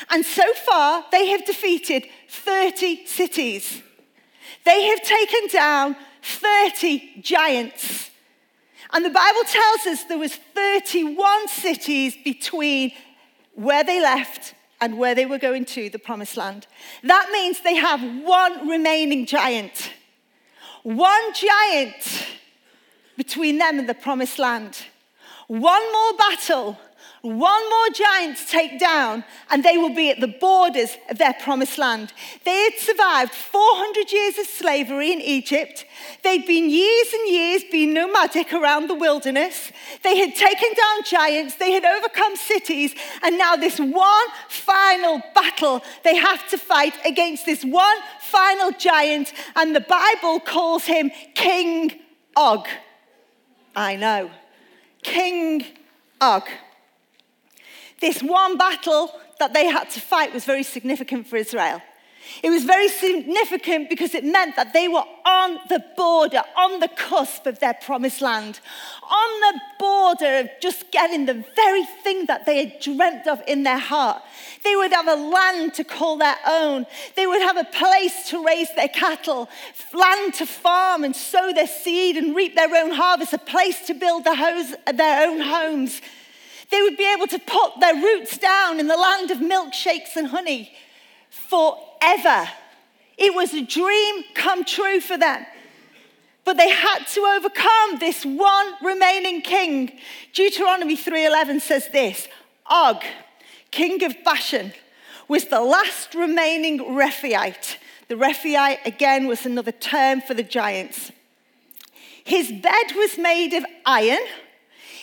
And 0.09 0.25
so 0.25 0.43
far, 0.53 1.05
they 1.11 1.27
have 1.27 1.45
defeated 1.45 2.07
30 2.29 3.05
cities. 3.05 3.81
They 4.65 4.83
have 4.85 5.01
taken 5.01 5.47
down 5.51 5.95
30 6.21 7.21
giants. 7.21 8.11
And 8.93 9.03
the 9.03 9.09
Bible 9.09 9.41
tells 9.43 9.87
us 9.87 10.03
there 10.05 10.17
was 10.17 10.35
31 10.35 11.47
cities 11.47 12.15
between 12.23 12.91
where 13.53 13.83
they 13.83 14.01
left 14.01 14.53
and 14.79 14.97
where 14.97 15.15
they 15.15 15.25
were 15.25 15.39
going 15.39 15.65
to, 15.65 15.89
the 15.89 15.99
promised 15.99 16.37
land. 16.37 16.67
That 17.03 17.29
means 17.31 17.61
they 17.61 17.75
have 17.75 18.01
one 18.23 18.67
remaining 18.67 19.25
giant. 19.25 19.91
One 20.83 21.33
giant 21.33 22.27
between 23.17 23.57
them 23.57 23.79
and 23.79 23.89
the 23.89 23.95
promised 23.95 24.37
land. 24.37 24.77
One 25.47 25.91
more 25.91 26.13
battle 26.13 26.77
one 27.21 27.69
more 27.69 27.89
giant 27.93 28.37
to 28.37 28.45
take 28.45 28.79
down, 28.79 29.23
and 29.49 29.63
they 29.63 29.77
will 29.77 29.93
be 29.93 30.11
at 30.11 30.19
the 30.19 30.27
borders 30.27 30.95
of 31.09 31.17
their 31.17 31.33
promised 31.33 31.77
land. 31.77 32.13
They 32.45 32.63
had 32.63 32.79
survived 32.79 33.33
400 33.33 34.11
years 34.11 34.37
of 34.37 34.45
slavery 34.45 35.11
in 35.11 35.21
Egypt. 35.21 35.85
They'd 36.23 36.45
been 36.45 36.69
years 36.69 37.07
and 37.13 37.29
years 37.29 37.63
being 37.71 37.93
nomadic 37.93 38.53
around 38.53 38.87
the 38.87 38.95
wilderness. 38.95 39.71
They 40.03 40.17
had 40.17 40.35
taken 40.35 40.69
down 40.73 41.03
giants, 41.05 41.55
they 41.55 41.71
had 41.71 41.85
overcome 41.85 42.35
cities, 42.35 42.93
and 43.23 43.37
now 43.37 43.55
this 43.55 43.79
one 43.79 44.27
final 44.49 45.21
battle 45.33 45.81
they 46.03 46.15
have 46.15 46.47
to 46.49 46.57
fight 46.57 46.93
against 47.05 47.45
this 47.45 47.63
one 47.63 47.97
final 48.21 48.71
giant, 48.71 49.33
and 49.55 49.75
the 49.75 49.81
Bible 49.81 50.39
calls 50.39 50.85
him 50.85 51.11
King 51.33 51.99
Og. 52.35 52.67
I 53.75 53.95
know. 53.95 54.29
King 55.03 55.65
Og. 56.21 56.43
This 57.99 58.21
one 58.21 58.57
battle 58.57 59.11
that 59.39 59.53
they 59.53 59.67
had 59.67 59.89
to 59.91 59.99
fight 59.99 60.33
was 60.33 60.45
very 60.45 60.63
significant 60.63 61.27
for 61.27 61.37
Israel. 61.37 61.81
It 62.43 62.49
was 62.49 62.65
very 62.65 62.89
significant 62.89 63.89
because 63.89 64.13
it 64.13 64.25
meant 64.25 64.57
that 64.57 64.73
they 64.73 64.87
were 64.87 65.03
on 65.25 65.59
the 65.69 65.83
border, 65.95 66.41
on 66.57 66.79
the 66.79 66.89
cusp 66.89 67.45
of 67.45 67.59
their 67.59 67.73
promised 67.73 68.21
land, 68.21 68.59
on 69.01 69.39
the 69.41 69.61
border 69.79 70.39
of 70.39 70.49
just 70.61 70.91
getting 70.91 71.25
the 71.25 71.45
very 71.55 71.85
thing 72.03 72.25
that 72.25 72.45
they 72.45 72.65
had 72.65 72.79
dreamt 72.81 73.27
of 73.27 73.41
in 73.47 73.63
their 73.63 73.77
heart. 73.77 74.21
They 74.63 74.75
would 74.75 74.91
have 74.91 75.07
a 75.07 75.15
land 75.15 75.73
to 75.75 75.83
call 75.83 76.17
their 76.17 76.37
own, 76.45 76.85
they 77.15 77.25
would 77.25 77.41
have 77.41 77.57
a 77.57 77.63
place 77.63 78.29
to 78.29 78.45
raise 78.45 78.73
their 78.75 78.89
cattle, 78.89 79.47
land 79.93 80.33
to 80.35 80.45
farm 80.45 81.03
and 81.03 81.15
sow 81.15 81.53
their 81.53 81.67
seed 81.67 82.17
and 82.17 82.35
reap 82.35 82.55
their 82.55 82.75
own 82.75 82.91
harvest, 82.91 83.33
a 83.33 83.37
place 83.37 83.85
to 83.87 83.93
build 83.93 84.25
their 84.25 85.27
own 85.27 85.39
homes. 85.39 86.01
They 86.69 86.81
would 86.81 86.97
be 86.97 87.11
able 87.13 87.27
to 87.27 87.39
put 87.39 87.79
their 87.79 87.95
roots 87.95 88.37
down 88.37 88.79
in 88.79 88.87
the 88.87 88.97
land 88.97 89.31
of 89.31 89.37
milkshakes 89.37 90.15
and 90.15 90.27
honey 90.27 90.71
forever. 91.29 92.49
It 93.17 93.33
was 93.33 93.53
a 93.53 93.65
dream 93.65 94.23
come 94.33 94.63
true 94.63 94.99
for 94.99 95.17
them. 95.17 95.45
But 96.43 96.57
they 96.57 96.69
had 96.69 97.05
to 97.07 97.21
overcome 97.21 97.99
this 97.99 98.25
one 98.25 98.73
remaining 98.81 99.41
king. 99.41 99.99
Deuteronomy 100.33 100.95
3:11 100.95 101.61
says 101.61 101.89
this, 101.89 102.27
Og, 102.67 103.03
king 103.71 104.03
of 104.03 104.15
Bashan, 104.23 104.73
was 105.27 105.45
the 105.45 105.61
last 105.61 106.13
remaining 106.13 106.79
Rephaite. 106.79 107.77
The 108.07 108.15
Rephaite 108.15 108.85
again 108.85 109.27
was 109.27 109.45
another 109.45 109.73
term 109.73 110.21
for 110.21 110.33
the 110.33 110.43
giants. 110.43 111.11
His 112.23 112.51
bed 112.51 112.95
was 112.95 113.17
made 113.17 113.53
of 113.53 113.65
iron 113.85 114.25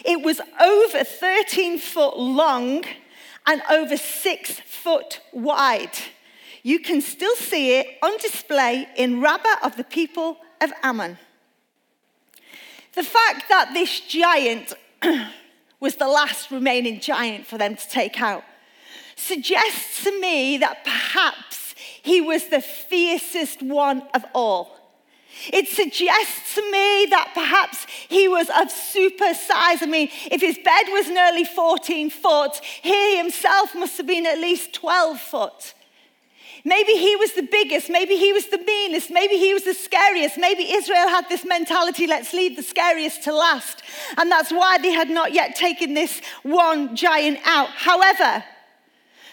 it 0.05 0.23
was 0.23 0.41
over 0.61 1.05
13 1.05 1.79
foot 1.79 2.19
long 2.19 2.85
and 3.47 3.63
over 3.71 3.97
six 3.97 4.61
foot 4.61 5.21
wide. 5.33 5.97
You 6.63 6.81
can 6.81 7.01
still 7.01 7.37
see 7.37 7.79
it 7.79 7.87
on 8.03 8.17
display 8.19 8.89
in 8.97 9.21
Rabbah 9.21 9.57
of 9.63 9.77
the 9.77 9.85
people 9.85 10.39
of 10.61 10.73
Ammon. 10.83 11.19
The 12.95 13.03
fact 13.03 13.49
that 13.49 13.71
this 13.75 14.01
giant 14.01 14.73
was 15.81 15.97
the 15.97 16.09
last 16.09 16.51
remaining 16.51 17.01
giant 17.01 17.47
for 17.47 17.59
them 17.59 17.77
to 17.77 17.89
take 17.89 18.21
out 18.21 18.45
suggests 19.17 20.05
to 20.05 20.21
me 20.21 20.59
that 20.59 20.85
perhaps 20.85 21.75
he 22.03 22.21
was 22.21 22.49
the 22.49 22.61
fiercest 22.61 23.63
one 23.63 24.03
of 24.15 24.25
all. 24.35 24.84
It 25.53 25.69
suggests 25.69 26.55
to 26.55 26.63
me 26.63 27.07
that 27.11 27.33
perhaps 27.35 27.87
he 28.09 28.29
was 28.29 28.49
of 28.61 28.71
super 28.71 29.35
size. 29.35 29.83
I 29.83 29.87
mean, 29.87 30.09
if 30.31 30.41
his 30.41 30.59
bed 30.59 30.85
was 30.89 31.09
nearly 31.09 31.45
14 31.45 32.11
foot, 32.11 32.61
he 32.83 33.17
himself 33.17 33.75
must 33.75 33.97
have 33.99 34.07
been 34.07 34.27
at 34.27 34.39
least 34.39 34.73
12 34.75 35.21
foot. 35.21 35.75
Maybe 36.67 36.93
he 36.93 37.15
was 37.17 37.33
the 37.33 37.43
biggest, 37.43 37.91
maybe 37.91 38.17
he 38.17 38.33
was 38.33 38.47
the 38.47 38.59
meanest, 38.59 39.11
maybe 39.11 39.37
he 39.37 39.53
was 39.53 39.65
the 39.65 39.75
scariest. 39.75 40.39
Maybe 40.39 40.73
Israel 40.73 41.09
had 41.09 41.29
this 41.29 41.45
mentality 41.45 42.07
let's 42.07 42.33
leave 42.33 42.57
the 42.57 42.63
scariest 42.63 43.23
to 43.25 43.35
last. 43.35 43.83
And 44.17 44.31
that's 44.31 44.51
why 44.51 44.79
they 44.79 44.93
had 44.93 45.11
not 45.11 45.35
yet 45.35 45.57
taken 45.57 45.93
this 45.93 46.23
one 46.43 46.97
giant 46.97 47.39
out. 47.45 47.69
However, 47.69 48.45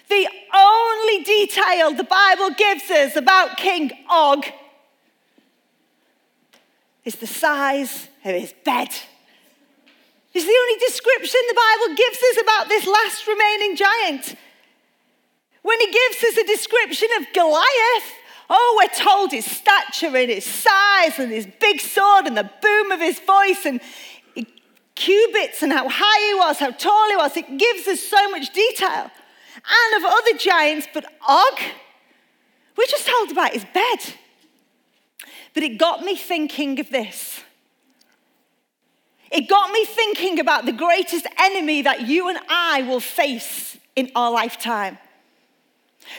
the 0.10 0.27
only 0.53 1.24
detail 1.24 1.93
the 1.93 2.03
Bible 2.03 2.50
gives 2.50 2.91
us 2.91 3.15
about 3.15 3.55
King 3.55 3.91
Og 4.10 4.46
is 7.03 7.15
the 7.15 7.27
size 7.27 8.08
of 8.24 8.36
his 8.36 8.53
bed. 8.63 8.89
It's 10.34 10.46
the 10.46 10.60
only 10.62 10.79
description 10.79 11.39
the 11.48 11.53
Bible 11.55 11.96
gives 11.96 12.17
us 12.17 12.41
about 12.41 12.70
this 12.70 12.88
last 12.88 13.27
remaining 13.27 13.75
giant. 13.75 14.36
When 15.62 15.79
he 15.79 15.88
gives 15.88 16.24
us 16.24 16.38
a 16.38 16.48
description 16.48 17.10
of 17.20 17.27
Goliath, 17.34 18.13
oh, 18.50 18.79
we're 18.79 19.03
told 19.03 19.31
his 19.31 19.46
stature 19.46 20.15
and 20.15 20.29
his 20.29 20.46
size 20.46 21.20
and 21.20 21.31
his 21.31 21.48
big 21.60 21.81
sword 21.81 22.27
and 22.27 22.38
the 22.38 22.50
boom 22.62 22.91
of 22.91 23.00
his 23.00 23.20
voice 23.20 23.65
and 23.65 23.81
cubits 24.96 25.63
and 25.63 25.72
how 25.72 25.88
high 25.89 26.27
he 26.27 26.34
was, 26.36 26.60
how 26.60 26.72
tall 26.72 27.10
he 27.10 27.15
was. 27.15 27.36
It 27.36 27.58
gives 27.58 27.88
us 27.88 28.00
so 28.00 28.29
much 28.29 28.53
detail. 28.53 29.10
And 29.55 30.05
of 30.05 30.12
other 30.12 30.38
giants, 30.38 30.88
but 30.93 31.05
Og, 31.27 31.60
we're 32.77 32.86
just 32.88 33.08
told 33.08 33.31
about 33.31 33.51
his 33.51 33.65
bed. 33.65 34.15
But 35.54 35.63
it 35.63 35.78
got 35.78 36.04
me 36.04 36.16
thinking 36.16 36.80
of 36.80 36.90
this. 36.90 37.42
It 39.32 39.48
got 39.48 39.72
me 39.72 39.86
thinking 39.86 40.40
about 40.40 40.66
the 40.66 40.74
greatest 40.74 41.25
enemy 41.40 41.82
that 41.84 42.08
you 42.08 42.28
and 42.28 42.40
I 42.50 42.84
will 42.84 43.00
face 43.00 43.78
in 43.96 44.12
our 44.16 44.32
lifetime. 44.32 44.98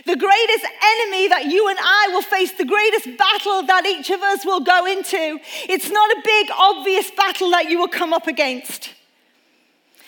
The 0.06 0.16
greatest 0.16 0.64
enemy 0.64 1.28
that 1.28 1.46
you 1.46 1.68
and 1.68 1.78
I 1.78 2.08
will 2.12 2.22
face, 2.22 2.52
the 2.52 2.64
greatest 2.64 3.18
battle 3.18 3.62
that 3.64 3.84
each 3.84 4.10
of 4.10 4.22
us 4.22 4.46
will 4.46 4.60
go 4.60 4.86
into, 4.86 5.38
it's 5.68 5.90
not 5.90 6.10
a 6.10 6.22
big, 6.24 6.48
obvious 6.56 7.10
battle 7.10 7.50
that 7.50 7.68
you 7.68 7.78
will 7.78 7.88
come 7.88 8.14
up 8.14 8.26
against. 8.26 8.90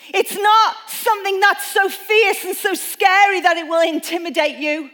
It's 0.08 0.36
not 0.36 0.76
something 0.88 1.40
that's 1.40 1.66
so 1.66 1.88
fierce 1.88 2.44
and 2.44 2.56
so 2.56 2.74
scary 2.74 3.40
that 3.40 3.56
it 3.56 3.68
will 3.68 3.86
intimidate 3.86 4.56
you. 4.58 4.90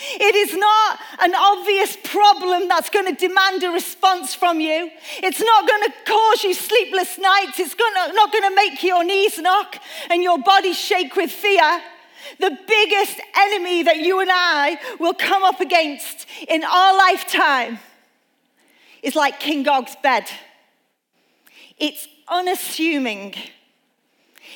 It 0.00 0.34
is 0.34 0.56
not 0.56 0.98
an 1.20 1.34
obvious 1.34 1.96
problem 2.04 2.68
that's 2.68 2.88
going 2.88 3.06
to 3.06 3.14
demand 3.14 3.64
a 3.64 3.70
response 3.70 4.34
from 4.34 4.60
you. 4.60 4.90
It's 5.18 5.40
not 5.40 5.68
going 5.68 5.82
to 5.84 5.92
cause 6.06 6.44
you 6.44 6.54
sleepless 6.54 7.18
nights. 7.18 7.58
It's 7.58 7.74
not 7.76 8.32
going 8.32 8.48
to 8.48 8.54
make 8.54 8.82
your 8.82 9.02
knees 9.02 9.38
knock 9.38 9.76
and 10.08 10.22
your 10.22 10.38
body 10.38 10.72
shake 10.72 11.16
with 11.16 11.30
fear. 11.30 11.82
the 12.38 12.56
biggest 12.66 13.20
enemy 13.36 13.82
that 13.84 13.98
you 13.98 14.20
and 14.20 14.30
I 14.32 14.78
will 15.00 15.14
come 15.14 15.44
up 15.44 15.60
against 15.60 16.26
in 16.46 16.62
our 16.64 16.96
lifetime 16.96 17.78
is 19.02 19.16
like 19.16 19.40
King 19.40 19.66
Og's 19.68 19.96
bed. 20.02 20.28
It's 21.78 22.06
unassuming, 22.28 23.34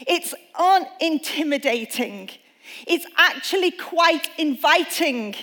it's 0.06 0.34
unintimidating, 0.54 2.30
it's 2.86 3.06
actually 3.16 3.70
quite 3.70 4.28
inviting. 4.38 5.34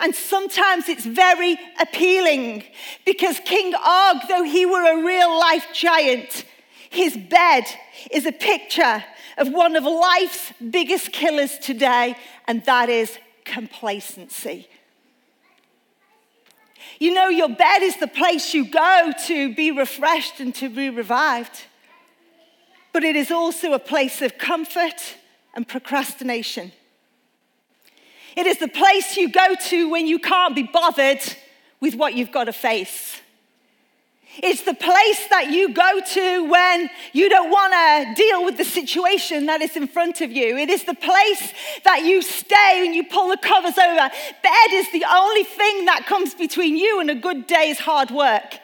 And 0.00 0.14
sometimes 0.14 0.88
it's 0.88 1.04
very 1.04 1.58
appealing 1.80 2.64
because 3.04 3.38
King 3.44 3.74
Og, 3.74 4.16
though 4.28 4.42
he 4.42 4.66
were 4.66 5.00
a 5.00 5.04
real 5.04 5.38
life 5.38 5.66
giant, 5.72 6.44
his 6.90 7.16
bed 7.16 7.64
is 8.10 8.26
a 8.26 8.32
picture 8.32 9.04
of 9.36 9.52
one 9.52 9.76
of 9.76 9.84
life's 9.84 10.52
biggest 10.70 11.12
killers 11.12 11.58
today, 11.58 12.16
and 12.46 12.64
that 12.64 12.88
is 12.88 13.18
complacency. 13.44 14.68
You 17.00 17.12
know, 17.12 17.28
your 17.28 17.48
bed 17.48 17.82
is 17.82 17.96
the 17.96 18.06
place 18.06 18.54
you 18.54 18.66
go 18.66 19.12
to 19.26 19.54
be 19.54 19.70
refreshed 19.70 20.38
and 20.40 20.54
to 20.56 20.68
be 20.68 20.90
revived, 20.90 21.64
but 22.92 23.02
it 23.02 23.16
is 23.16 23.30
also 23.30 23.72
a 23.72 23.78
place 23.78 24.22
of 24.22 24.38
comfort 24.38 25.16
and 25.54 25.66
procrastination. 25.66 26.72
It 28.36 28.46
is 28.46 28.58
the 28.58 28.68
place 28.68 29.16
you 29.16 29.30
go 29.30 29.54
to 29.68 29.88
when 29.88 30.06
you 30.06 30.18
can't 30.18 30.54
be 30.54 30.64
bothered 30.64 31.20
with 31.80 31.94
what 31.94 32.14
you've 32.14 32.32
got 32.32 32.44
to 32.44 32.52
face. 32.52 33.20
It's 34.42 34.62
the 34.62 34.74
place 34.74 35.28
that 35.28 35.50
you 35.50 35.72
go 35.72 36.00
to 36.00 36.50
when 36.50 36.90
you 37.12 37.28
don't 37.28 37.50
want 37.50 37.72
to 37.72 38.20
deal 38.20 38.44
with 38.44 38.56
the 38.56 38.64
situation 38.64 39.46
that 39.46 39.62
is 39.62 39.76
in 39.76 39.86
front 39.86 40.20
of 40.20 40.32
you. 40.32 40.56
It 40.56 40.70
is 40.70 40.82
the 40.84 40.94
place 40.94 41.52
that 41.84 42.02
you 42.04 42.20
stay 42.20 42.84
and 42.84 42.94
you 42.94 43.04
pull 43.04 43.28
the 43.28 43.36
covers 43.36 43.78
over. 43.78 44.10
Bed 44.42 44.70
is 44.70 44.90
the 44.90 45.04
only 45.08 45.44
thing 45.44 45.84
that 45.84 46.06
comes 46.06 46.34
between 46.34 46.76
you 46.76 47.00
and 47.00 47.10
a 47.10 47.14
good 47.14 47.46
day's 47.46 47.78
hard 47.78 48.10
work. 48.10 48.58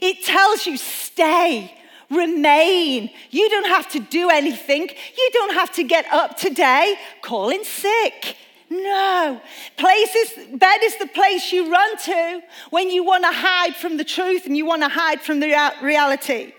It 0.00 0.24
tells 0.24 0.66
you 0.66 0.78
stay, 0.78 1.76
remain. 2.10 3.10
You 3.30 3.48
don't 3.48 3.68
have 3.68 3.88
to 3.90 4.00
do 4.00 4.30
anything. 4.30 4.88
You 5.16 5.30
don't 5.32 5.54
have 5.54 5.72
to 5.72 5.84
get 5.84 6.06
up 6.12 6.36
today. 6.36 6.96
Call 7.22 7.50
in 7.50 7.64
sick. 7.64 8.36
No. 8.68 9.40
Places, 9.76 10.58
bed 10.58 10.78
is 10.82 10.96
the 10.98 11.08
place 11.08 11.52
you 11.52 11.70
run 11.72 11.96
to 11.98 12.42
when 12.70 12.90
you 12.90 13.04
want 13.04 13.24
to 13.24 13.32
hide 13.32 13.74
from 13.74 13.96
the 13.96 14.04
truth 14.04 14.46
and 14.46 14.56
you 14.56 14.64
want 14.64 14.82
to 14.82 14.88
hide 14.88 15.20
from 15.20 15.40
the 15.40 15.72
reality. 15.82 16.52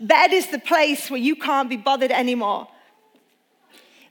Bed 0.00 0.32
is 0.32 0.46
the 0.46 0.58
place 0.58 1.10
where 1.10 1.20
you 1.20 1.36
can't 1.36 1.68
be 1.68 1.76
bothered 1.76 2.12
anymore. 2.12 2.68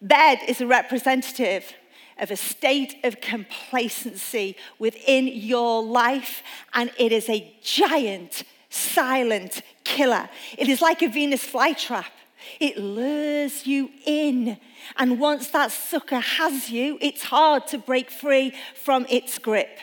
Bed 0.01 0.39
is 0.47 0.61
a 0.61 0.67
representative 0.67 1.73
of 2.19 2.29
a 2.29 2.35
state 2.35 2.95
of 3.03 3.21
complacency 3.21 4.55
within 4.79 5.27
your 5.27 5.83
life, 5.83 6.41
and 6.73 6.91
it 6.97 7.11
is 7.11 7.29
a 7.29 7.53
giant, 7.63 8.43
silent 8.69 9.61
killer. 9.87 10.29
It 10.57 10.67
is 10.67 10.81
like 10.81 11.01
a 11.01 11.07
Venus 11.07 11.45
flytrap. 11.45 12.11
It 12.59 12.77
lures 12.77 13.65
you 13.65 13.89
in. 14.05 14.57
And 14.97 15.19
once 15.19 15.49
that 15.49 15.71
sucker 15.71 16.19
has 16.19 16.69
you, 16.69 16.97
it's 17.01 17.23
hard 17.23 17.67
to 17.67 17.77
break 17.77 18.11
free 18.11 18.53
from 18.75 19.05
its 19.09 19.39
grip. 19.39 19.79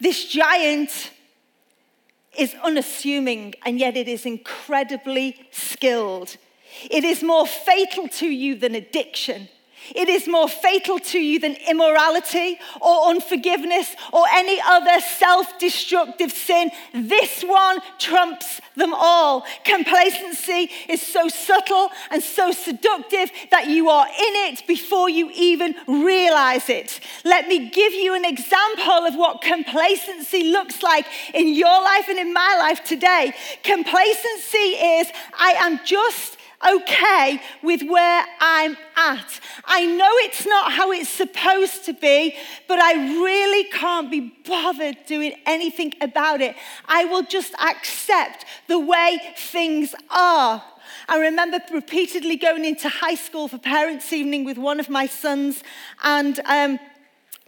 This 0.00 0.26
giant 0.26 1.10
is 2.36 2.54
unassuming, 2.62 3.54
and 3.64 3.80
yet 3.80 3.96
it 3.96 4.08
is 4.08 4.24
incredibly 4.24 5.36
skilled. 5.50 6.36
It 6.90 7.02
is 7.02 7.22
more 7.22 7.46
fatal 7.46 8.06
to 8.20 8.28
you 8.28 8.54
than 8.54 8.74
addiction. 8.74 9.48
It 9.94 10.08
is 10.08 10.28
more 10.28 10.48
fatal 10.48 10.98
to 10.98 11.18
you 11.18 11.38
than 11.38 11.56
immorality 11.68 12.58
or 12.80 13.08
unforgiveness 13.08 13.94
or 14.12 14.24
any 14.30 14.60
other 14.60 15.00
self 15.00 15.58
destructive 15.58 16.32
sin. 16.32 16.70
This 16.92 17.42
one 17.42 17.80
trumps 17.98 18.60
them 18.76 18.94
all. 18.94 19.44
Complacency 19.64 20.70
is 20.88 21.02
so 21.02 21.28
subtle 21.28 21.90
and 22.10 22.22
so 22.22 22.52
seductive 22.52 23.30
that 23.50 23.66
you 23.68 23.88
are 23.88 24.06
in 24.06 24.52
it 24.52 24.66
before 24.66 25.10
you 25.10 25.30
even 25.34 25.74
realize 25.86 26.68
it. 26.68 27.00
Let 27.24 27.48
me 27.48 27.68
give 27.68 27.92
you 27.92 28.14
an 28.14 28.24
example 28.24 29.06
of 29.06 29.14
what 29.14 29.42
complacency 29.42 30.44
looks 30.44 30.82
like 30.82 31.06
in 31.34 31.48
your 31.54 31.82
life 31.82 32.08
and 32.08 32.18
in 32.18 32.32
my 32.32 32.56
life 32.58 32.84
today. 32.84 33.32
Complacency 33.62 34.58
is 34.58 35.08
I 35.38 35.52
am 35.58 35.80
just 35.84 36.37
okay 36.66 37.40
with 37.62 37.82
where 37.82 38.24
I'm 38.40 38.76
at. 38.96 39.40
I 39.64 39.84
know 39.86 40.10
it's 40.26 40.46
not 40.46 40.72
how 40.72 40.90
it's 40.92 41.08
supposed 41.08 41.84
to 41.86 41.92
be, 41.92 42.34
but 42.66 42.78
I 42.78 42.94
really 42.94 43.64
can't 43.70 44.10
be 44.10 44.32
bothered 44.46 44.96
doing 45.06 45.34
anything 45.46 45.94
about 46.00 46.40
it. 46.40 46.56
I 46.86 47.04
will 47.04 47.22
just 47.22 47.54
accept 47.54 48.44
the 48.66 48.78
way 48.78 49.20
things 49.36 49.94
are. 50.10 50.62
I 51.08 51.18
remember 51.18 51.58
repeatedly 51.72 52.36
going 52.36 52.64
into 52.64 52.88
high 52.88 53.14
school 53.14 53.48
for 53.48 53.58
parents' 53.58 54.12
evening 54.12 54.44
with 54.44 54.58
one 54.58 54.80
of 54.80 54.90
my 54.90 55.06
sons, 55.06 55.62
and 56.02 56.38
um, 56.40 56.78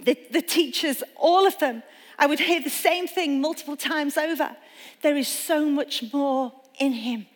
the, 0.02 0.18
the 0.30 0.42
teachers, 0.42 1.02
all 1.16 1.46
of 1.46 1.58
them, 1.58 1.82
I 2.18 2.26
would 2.26 2.38
hear 2.38 2.62
the 2.62 2.70
same 2.70 3.06
thing 3.06 3.40
multiple 3.40 3.76
times 3.76 4.16
over. 4.16 4.56
There 5.02 5.16
is 5.16 5.28
so 5.28 5.66
much 5.66 6.12
more 6.12 6.52
in 6.78 6.92
him. 6.92 7.26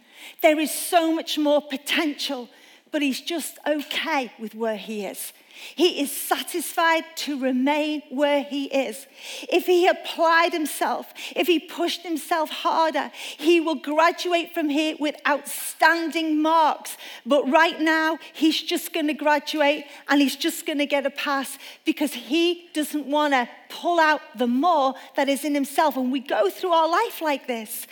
There 0.43 0.59
is 0.59 0.71
so 0.71 1.15
much 1.15 1.39
more 1.39 1.63
potential, 1.63 2.49
but 2.91 3.03
he's 3.03 3.21
just 3.21 3.59
okay 3.67 4.33
with 4.39 4.55
where 4.55 4.77
he 4.77 5.05
is. 5.05 5.33
He 5.77 6.01
is 6.01 6.11
satisfied 6.11 7.05
to 7.17 7.41
remain 7.41 8.03
where 8.11 8.43
he 8.43 8.65
is. 8.65 9.07
If 9.49 9.67
he 9.67 9.87
applied 9.87 10.53
himself, 10.53 11.13
if 11.37 11.47
he 11.47 11.61
pushed 11.61 12.03
himself 12.03 12.51
harder, 12.51 13.11
he 13.15 13.61
will 13.61 13.77
graduate 13.77 14.53
from 14.53 14.69
here 14.69 14.97
with 14.99 15.15
outstanding 15.27 16.43
marks. 16.43 16.97
But 17.25 17.49
right 17.49 17.81
now, 17.81 18.19
he's 18.33 18.61
just 18.61 18.93
going 18.93 19.07
to 19.07 19.15
graduate 19.15 19.85
and 20.09 20.21
he's 20.21 20.37
just 20.37 20.67
going 20.67 20.79
to 20.79 20.87
get 20.87 21.07
a 21.07 21.11
pass 21.11 21.57
because 21.85 22.13
he 22.13 22.69
doesn't 22.75 23.07
want 23.07 23.33
to 23.35 23.49
pull 23.69 24.01
out 24.01 24.21
the 24.37 24.49
more 24.49 24.95
that 25.15 25.29
is 25.29 25.45
in 25.45 25.55
himself. 25.55 25.97
And 25.97 26.11
we 26.11 26.21
go 26.21 26.51
through 26.51 26.73
our 26.73 26.89
life 26.89 27.21
like 27.23 27.47
this. 27.47 27.87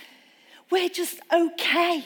We're 0.68 0.88
just 0.88 1.21
okay 1.33 2.05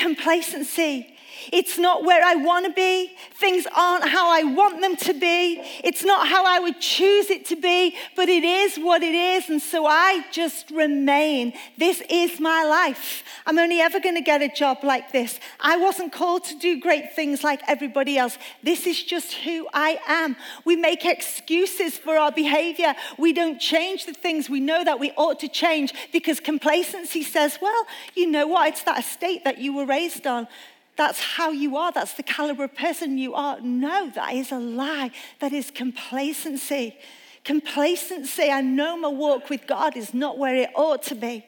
complacency. 0.00 1.15
It's 1.52 1.78
not 1.78 2.04
where 2.04 2.24
I 2.24 2.34
want 2.34 2.66
to 2.66 2.72
be. 2.72 3.12
Things 3.34 3.66
aren't 3.74 4.08
how 4.08 4.30
I 4.30 4.42
want 4.42 4.80
them 4.80 4.96
to 4.96 5.14
be. 5.14 5.60
It's 5.84 6.04
not 6.04 6.28
how 6.28 6.44
I 6.44 6.58
would 6.58 6.80
choose 6.80 7.30
it 7.30 7.46
to 7.46 7.56
be, 7.56 7.94
but 8.14 8.28
it 8.28 8.44
is 8.44 8.76
what 8.76 9.02
it 9.02 9.14
is. 9.14 9.48
And 9.48 9.60
so 9.60 9.86
I 9.86 10.24
just 10.32 10.70
remain. 10.70 11.52
This 11.78 12.02
is 12.08 12.40
my 12.40 12.64
life. 12.64 13.22
I'm 13.46 13.58
only 13.58 13.80
ever 13.80 14.00
going 14.00 14.14
to 14.16 14.20
get 14.20 14.42
a 14.42 14.48
job 14.48 14.78
like 14.82 15.12
this. 15.12 15.38
I 15.60 15.76
wasn't 15.76 16.12
called 16.12 16.44
to 16.44 16.58
do 16.58 16.80
great 16.80 17.12
things 17.14 17.44
like 17.44 17.60
everybody 17.68 18.18
else. 18.18 18.38
This 18.62 18.86
is 18.86 19.02
just 19.02 19.34
who 19.34 19.68
I 19.72 19.98
am. 20.06 20.36
We 20.64 20.76
make 20.76 21.04
excuses 21.04 21.96
for 21.96 22.16
our 22.16 22.32
behavior. 22.32 22.94
We 23.18 23.32
don't 23.32 23.60
change 23.60 24.06
the 24.06 24.14
things 24.14 24.50
we 24.50 24.60
know 24.60 24.84
that 24.84 24.98
we 24.98 25.12
ought 25.16 25.40
to 25.40 25.48
change 25.48 25.92
because 26.12 26.40
complacency 26.40 27.22
says, 27.22 27.58
well, 27.60 27.86
you 28.14 28.30
know 28.30 28.46
what? 28.46 28.68
It's 28.68 28.82
that 28.84 28.98
estate 28.98 29.44
that 29.44 29.58
you 29.58 29.74
were 29.76 29.86
raised 29.86 30.26
on 30.26 30.48
that's 30.96 31.20
how 31.20 31.50
you 31.50 31.76
are. 31.76 31.92
That's 31.92 32.14
the 32.14 32.22
caliber 32.22 32.64
of 32.64 32.74
person 32.74 33.18
you 33.18 33.34
are. 33.34 33.60
No, 33.60 34.10
that 34.10 34.34
is 34.34 34.50
a 34.50 34.58
lie. 34.58 35.10
That 35.40 35.52
is 35.52 35.70
complacency. 35.70 36.96
Complacency, 37.44 38.50
I 38.50 38.60
know 38.62 38.96
my 38.96 39.08
walk 39.08 39.50
with 39.50 39.66
God 39.66 39.96
is 39.96 40.12
not 40.12 40.38
where 40.38 40.56
it 40.56 40.70
ought 40.74 41.02
to 41.04 41.14
be. 41.14 41.44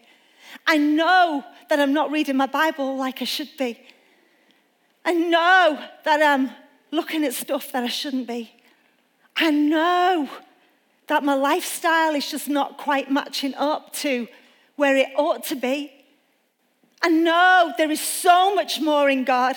I 0.66 0.76
know 0.76 1.44
that 1.68 1.80
I'm 1.80 1.92
not 1.92 2.10
reading 2.10 2.36
my 2.36 2.46
Bible 2.46 2.96
like 2.96 3.20
I 3.20 3.24
should 3.24 3.50
be. 3.58 3.80
I 5.04 5.12
know 5.12 5.82
that 6.04 6.22
I'm 6.22 6.50
looking 6.90 7.24
at 7.24 7.34
stuff 7.34 7.72
that 7.72 7.82
I 7.82 7.88
shouldn't 7.88 8.28
be. 8.28 8.52
I 9.36 9.50
know 9.50 10.28
that 11.06 11.24
my 11.24 11.34
lifestyle 11.34 12.14
is 12.14 12.30
just 12.30 12.48
not 12.48 12.76
quite 12.76 13.10
matching 13.10 13.54
up 13.54 13.92
to 13.94 14.28
where 14.76 14.96
it 14.96 15.08
ought 15.16 15.44
to 15.44 15.56
be. 15.56 15.92
I 17.02 17.08
know 17.08 17.72
there 17.76 17.90
is 17.90 18.00
so 18.00 18.54
much 18.54 18.80
more 18.80 19.08
in 19.08 19.24
God. 19.24 19.56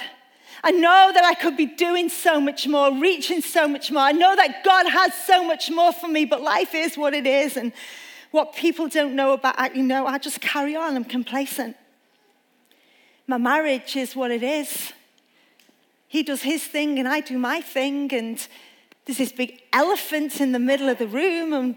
I 0.64 0.72
know 0.72 1.12
that 1.14 1.24
I 1.24 1.34
could 1.34 1.58
be 1.58 1.66
doing 1.66 2.10
so 2.10 2.40
much 2.40 2.68
more, 2.68 2.94
reaching 2.94 3.42
so 3.42 3.68
much 3.68 3.92
more. 3.92 4.04
I 4.04 4.12
know 4.12 4.36
that 4.36 4.64
God 4.64 4.88
has 4.88 5.14
so 5.14 5.44
much 5.44 5.72
more 5.72 5.92
for 5.92 6.08
me, 6.08 6.26
but 6.26 6.42
life 6.42 6.76
is 6.76 6.98
what 6.98 7.14
it 7.14 7.26
is. 7.26 7.58
And 7.58 7.74
what 8.30 8.54
people 8.54 8.88
don't 8.88 9.16
know 9.16 9.34
about, 9.34 9.76
you 9.76 9.84
know, 9.84 10.06
I 10.06 10.18
just 10.18 10.40
carry 10.40 10.76
on. 10.76 10.96
I'm 10.96 11.04
complacent. 11.04 11.76
My 13.26 13.38
marriage 13.38 13.96
is 13.96 14.16
what 14.16 14.30
it 14.30 14.44
is. 14.44 14.94
He 16.08 16.24
does 16.24 16.44
his 16.44 16.64
thing 16.64 17.00
and 17.00 17.08
I 17.08 17.22
do 17.22 17.38
my 17.38 17.62
thing. 17.62 18.14
And 18.14 18.46
there's 19.06 19.18
this 19.18 19.32
big 19.32 19.62
elephant 19.74 20.40
in 20.42 20.52
the 20.52 20.60
middle 20.60 20.90
of 20.90 21.00
the 21.00 21.08
room, 21.08 21.54
and 21.54 21.76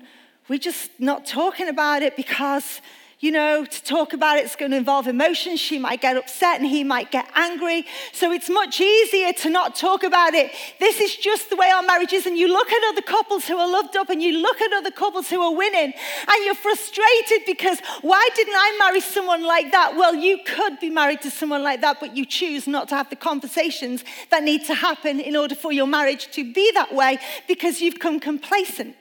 we're 0.49 0.59
just 0.59 0.91
not 0.99 1.25
talking 1.25 1.69
about 1.69 2.03
it 2.03 2.17
because 2.17 2.83
you 3.21 3.31
know, 3.31 3.65
to 3.65 3.85
talk 3.85 4.13
about 4.13 4.39
it, 4.39 4.45
it's 4.45 4.57
going 4.57 4.73
to 4.73 4.77
involve 4.77 5.07
emotions. 5.07 5.61
She 5.61 5.79
might 5.79 6.01
get 6.01 6.17
upset 6.17 6.61
and 6.61 6.69
he 6.69 6.85
might 6.85 7.11
get 7.11 7.27
angry. 7.35 7.87
So 8.13 8.33
it's 8.33 8.51
much 8.51 8.81
easier 8.81 9.33
to 9.33 9.51
not 9.51 9.77
talk 9.77 10.03
about 10.03 10.35
it. 10.35 10.51
This 10.81 11.01
is 11.01 11.15
just 11.17 11.49
the 11.49 11.57
way 11.57 11.71
our 11.71 11.83
marriage 11.83 12.13
is. 12.13 12.27
And 12.27 12.37
you 12.37 12.49
look 12.49 12.71
at 12.71 12.83
other 12.89 13.03
couples 13.03 13.47
who 13.47 13.57
are 13.57 13.71
loved 13.71 13.97
up 13.97 14.11
and 14.11 14.23
you 14.23 14.39
look 14.39 14.61
at 14.61 14.73
other 14.73 14.91
couples 14.91 15.31
who 15.31 15.41
are 15.41 15.55
winning 15.55 15.93
and 15.95 16.45
you're 16.45 16.55
frustrated 16.55 17.47
because 17.47 17.79
why 18.03 18.29
didn't 18.35 18.57
I 18.57 18.77
marry 18.79 19.01
someone 19.01 19.45
like 19.45 19.71
that? 19.73 19.95
Well, 19.97 20.15
you 20.15 20.41
could 20.45 20.81
be 20.81 20.91
married 20.91 21.23
to 21.23 21.31
someone 21.31 21.63
like 21.63 21.81
that, 21.83 22.01
but 22.01 22.17
you 22.17 22.27
choose 22.27 22.67
not 22.67 22.89
to 22.89 22.97
have 22.97 23.11
the 23.11 23.17
conversations 23.17 24.05
that 24.31 24.43
need 24.43 24.65
to 24.67 24.75
happen 24.75 25.21
in 25.21 25.37
order 25.37 25.55
for 25.55 25.73
your 25.73 25.87
marriage 25.87 26.31
to 26.33 26.53
be 26.53 26.71
that 26.75 26.95
way 26.95 27.19
because 27.47 27.81
you've 27.81 28.01
come 28.01 28.19
complacent. 28.19 28.97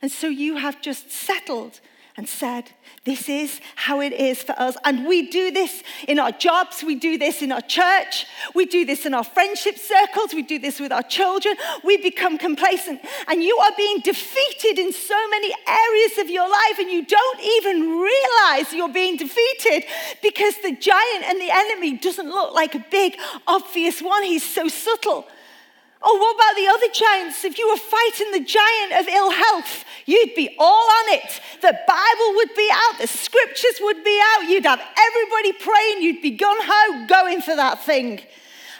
And 0.00 0.10
so 0.10 0.28
you 0.28 0.56
have 0.56 0.80
just 0.80 1.10
settled 1.10 1.80
and 2.18 2.28
said, 2.28 2.72
This 3.04 3.28
is 3.28 3.60
how 3.76 4.00
it 4.00 4.12
is 4.12 4.42
for 4.42 4.52
us. 4.58 4.76
And 4.84 5.06
we 5.06 5.30
do 5.30 5.52
this 5.52 5.84
in 6.08 6.18
our 6.18 6.32
jobs, 6.32 6.82
we 6.82 6.96
do 6.96 7.16
this 7.16 7.42
in 7.42 7.52
our 7.52 7.60
church, 7.60 8.26
we 8.56 8.66
do 8.66 8.84
this 8.84 9.06
in 9.06 9.14
our 9.14 9.22
friendship 9.22 9.78
circles, 9.78 10.34
we 10.34 10.42
do 10.42 10.58
this 10.58 10.80
with 10.80 10.90
our 10.90 11.04
children. 11.04 11.54
We 11.84 11.96
become 11.96 12.36
complacent, 12.36 13.00
and 13.28 13.40
you 13.40 13.56
are 13.58 13.70
being 13.76 14.00
defeated 14.00 14.80
in 14.80 14.92
so 14.92 15.28
many 15.28 15.54
areas 15.66 16.18
of 16.18 16.28
your 16.28 16.50
life, 16.50 16.78
and 16.80 16.90
you 16.90 17.06
don't 17.06 17.40
even 17.40 18.00
realize 18.00 18.72
you're 18.72 18.92
being 18.92 19.16
defeated 19.16 19.84
because 20.20 20.56
the 20.56 20.74
giant 20.74 21.24
and 21.24 21.40
the 21.40 21.50
enemy 21.52 21.98
doesn't 21.98 22.28
look 22.28 22.52
like 22.52 22.74
a 22.74 22.84
big, 22.90 23.16
obvious 23.46 24.02
one. 24.02 24.24
He's 24.24 24.44
so 24.44 24.66
subtle. 24.66 25.24
Oh, 26.00 26.16
what 26.16 26.36
about 26.36 26.56
the 26.56 26.68
other 26.68 26.92
giants? 26.92 27.44
If 27.44 27.58
you 27.58 27.68
were 27.68 27.76
fighting 27.76 28.30
the 28.30 28.44
giant 28.44 28.92
of 28.92 29.08
ill 29.08 29.30
health, 29.30 29.84
you'd 30.06 30.34
be 30.34 30.54
all 30.58 30.88
on 30.90 31.14
it. 31.14 31.40
The 31.60 31.76
Bible 31.86 32.36
would 32.36 32.54
be 32.54 32.70
out, 32.72 33.00
the 33.00 33.08
scriptures 33.08 33.80
would 33.80 34.04
be 34.04 34.20
out, 34.34 34.48
you'd 34.48 34.64
have 34.64 34.80
everybody 34.80 35.52
praying, 35.54 36.02
you'd 36.02 36.22
be 36.22 36.30
gun 36.30 36.56
ho 36.60 37.06
going 37.08 37.40
for 37.40 37.56
that 37.56 37.84
thing. 37.84 38.20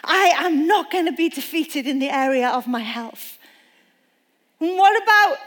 I 0.03 0.31
am 0.37 0.65
not 0.65 0.91
going 0.91 1.07
to 1.07 1.11
be 1.11 1.27
defeated 1.27 1.87
in 1.87 1.99
the 1.99 2.09
area 2.09 2.47
of 2.47 2.67
my 2.67 2.79
health. 2.79 3.37
And 4.61 4.77
what 4.77 5.01
about 5.03 5.37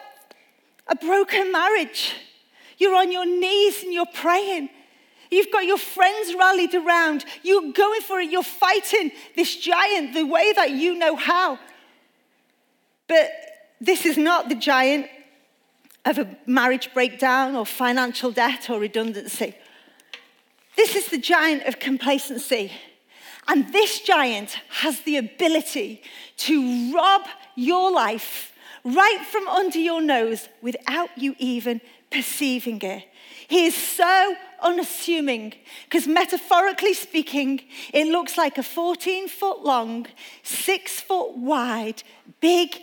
a 0.89 0.97
broken 0.97 1.53
marriage? 1.53 2.13
You're 2.77 2.95
on 2.95 3.11
your 3.11 3.27
knees 3.27 3.83
and 3.83 3.95
you're 3.95 4.07
praying. 4.13 4.69
You've 5.33 5.51
got 5.51 5.64
your 5.64 5.79
friends 5.79 6.35
rallied 6.38 6.75
around. 6.75 7.25
You're 7.42 7.73
going 7.73 8.03
for 8.03 8.21
it. 8.21 8.31
You're 8.31 8.42
fighting 8.42 9.12
this 9.35 9.57
giant 9.57 10.12
the 10.12 10.27
way 10.27 10.53
that 10.53 10.73
you 10.73 10.95
know 10.95 11.16
how. 11.16 11.59
But 13.09 13.31
this 13.81 14.05
is 14.05 14.18
not 14.18 14.51
the 14.51 14.55
giant 14.55 15.07
of 16.05 16.18
a 16.18 16.37
marriage 16.47 16.92
breakdown 16.92 17.57
or 17.57 17.64
financial 17.64 18.31
debt 18.31 18.68
or 18.68 18.79
redundancy. 18.79 19.55
This 20.77 20.95
is 20.97 21.09
the 21.09 21.18
giant 21.18 21.62
of 21.62 21.79
complacency. 21.79 22.71
And 23.49 23.73
this 23.73 24.01
giant 24.01 24.59
has 24.81 25.01
the 25.01 25.16
ability 25.16 26.03
to 26.38 26.95
rob 26.95 27.23
your 27.57 27.90
life 27.90 28.53
right 28.85 29.25
from 29.31 29.49
under 29.49 29.79
your 29.79 30.03
nose 30.03 30.51
without 30.61 31.16
you 31.16 31.35
even 31.38 31.81
perceiving 32.11 32.83
it. 32.83 33.05
He 33.48 33.66
is 33.66 33.74
so 33.74 34.37
unassuming 34.61 35.55
because, 35.85 36.07
metaphorically 36.07 36.94
speaking, 36.94 37.61
it 37.92 38.07
looks 38.07 38.38
like 38.38 38.59
a 38.59 38.62
14 38.62 39.28
foot 39.28 39.64
long, 39.64 40.07
six 40.42 41.00
foot 41.00 41.37
wide, 41.37 42.02
big 42.40 42.76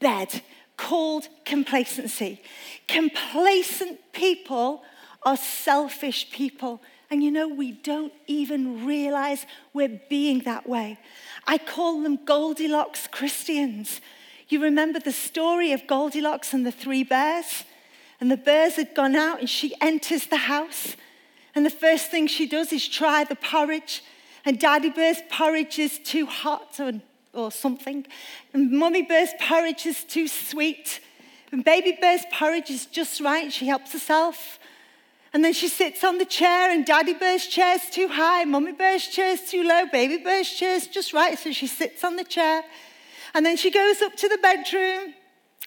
bed 0.00 0.42
called 0.76 1.28
complacency. 1.44 2.40
Complacent 2.88 4.00
people 4.12 4.82
are 5.24 5.36
selfish 5.36 6.30
people. 6.30 6.80
And 7.10 7.22
you 7.22 7.30
know, 7.30 7.48
we 7.48 7.72
don't 7.72 8.12
even 8.26 8.84
realize 8.84 9.46
we're 9.72 10.00
being 10.08 10.40
that 10.40 10.68
way. 10.68 10.98
I 11.46 11.58
call 11.58 12.02
them 12.02 12.18
Goldilocks 12.24 13.06
Christians. 13.06 14.00
You 14.48 14.62
remember 14.62 14.98
the 14.98 15.12
story 15.12 15.72
of 15.72 15.86
Goldilocks 15.86 16.52
and 16.52 16.66
the 16.66 16.72
three 16.72 17.04
bears? 17.04 17.64
And 18.20 18.30
the 18.30 18.36
bears 18.36 18.76
had 18.76 18.94
gone 18.94 19.14
out, 19.14 19.40
and 19.40 19.50
she 19.50 19.74
enters 19.80 20.26
the 20.26 20.36
house. 20.36 20.96
And 21.54 21.64
the 21.64 21.70
first 21.70 22.10
thing 22.10 22.26
she 22.26 22.46
does 22.46 22.72
is 22.72 22.86
try 22.86 23.24
the 23.24 23.36
porridge. 23.36 24.02
And 24.44 24.58
Daddy 24.58 24.90
Bear's 24.90 25.18
porridge 25.30 25.78
is 25.78 25.98
too 25.98 26.26
hot 26.26 26.78
or, 26.78 26.92
or 27.32 27.50
something. 27.50 28.06
And 28.52 28.70
Mummy 28.70 29.02
Bear's 29.02 29.30
porridge 29.40 29.86
is 29.86 30.04
too 30.04 30.28
sweet. 30.28 31.00
And 31.52 31.64
Baby 31.64 31.96
Bear's 32.00 32.24
porridge 32.32 32.70
is 32.70 32.86
just 32.86 33.20
right. 33.20 33.52
She 33.52 33.66
helps 33.66 33.92
herself. 33.92 34.58
And 35.32 35.44
then 35.44 35.52
she 35.52 35.68
sits 35.68 36.02
on 36.02 36.18
the 36.18 36.24
chair, 36.24 36.70
and 36.70 36.86
Daddy 36.86 37.12
Bear's 37.12 37.46
chair's 37.46 37.90
too 37.90 38.08
high, 38.08 38.44
Mummy 38.44 38.72
Bear's 38.72 39.06
chair's 39.06 39.42
too 39.42 39.64
low, 39.64 39.84
Baby 39.92 40.16
Bear's 40.16 40.48
chair's 40.48 40.86
just 40.86 41.12
right. 41.12 41.38
So 41.38 41.52
she 41.52 41.66
sits 41.66 42.04
on 42.04 42.16
the 42.16 42.24
chair. 42.24 42.62
And 43.34 43.44
then 43.44 43.58
she 43.58 43.70
goes 43.70 44.00
up 44.00 44.16
to 44.16 44.28
the 44.28 44.38
bedroom 44.38 45.12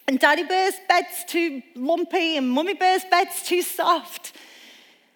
and 0.10 0.20
Daddy 0.20 0.44
Bear's 0.44 0.74
bed's 0.88 1.24
too 1.28 1.62
lumpy, 1.76 2.36
and 2.36 2.50
Mummy 2.50 2.74
Bear's 2.74 3.06
bed's 3.12 3.44
too 3.44 3.62
soft. 3.62 4.34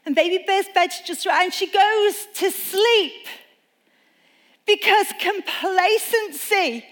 And 0.06 0.13
Baby 0.13 0.43
Bear's 0.45 0.67
bed's 0.71 1.01
just 1.01 1.25
right. 1.25 1.45
And 1.45 1.51
she 1.51 1.65
goes 1.65 2.27
to 2.36 2.51
sleep 2.51 3.25
because 4.67 5.08
complacency 5.19 6.86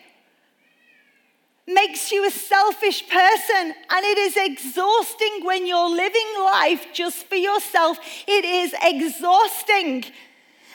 makes 1.67 2.11
you 2.11 2.25
a 2.25 2.31
selfish 2.31 3.07
person 3.07 3.75
and 3.91 4.03
it 4.03 4.17
is 4.17 4.35
exhausting 4.35 5.45
when 5.45 5.67
you're 5.67 5.89
living 5.89 6.27
life 6.39 6.87
just 6.93 7.27
for 7.27 7.35
yourself. 7.35 7.99
It 8.27 8.43
is 8.43 8.73
exhausting. 8.81 10.05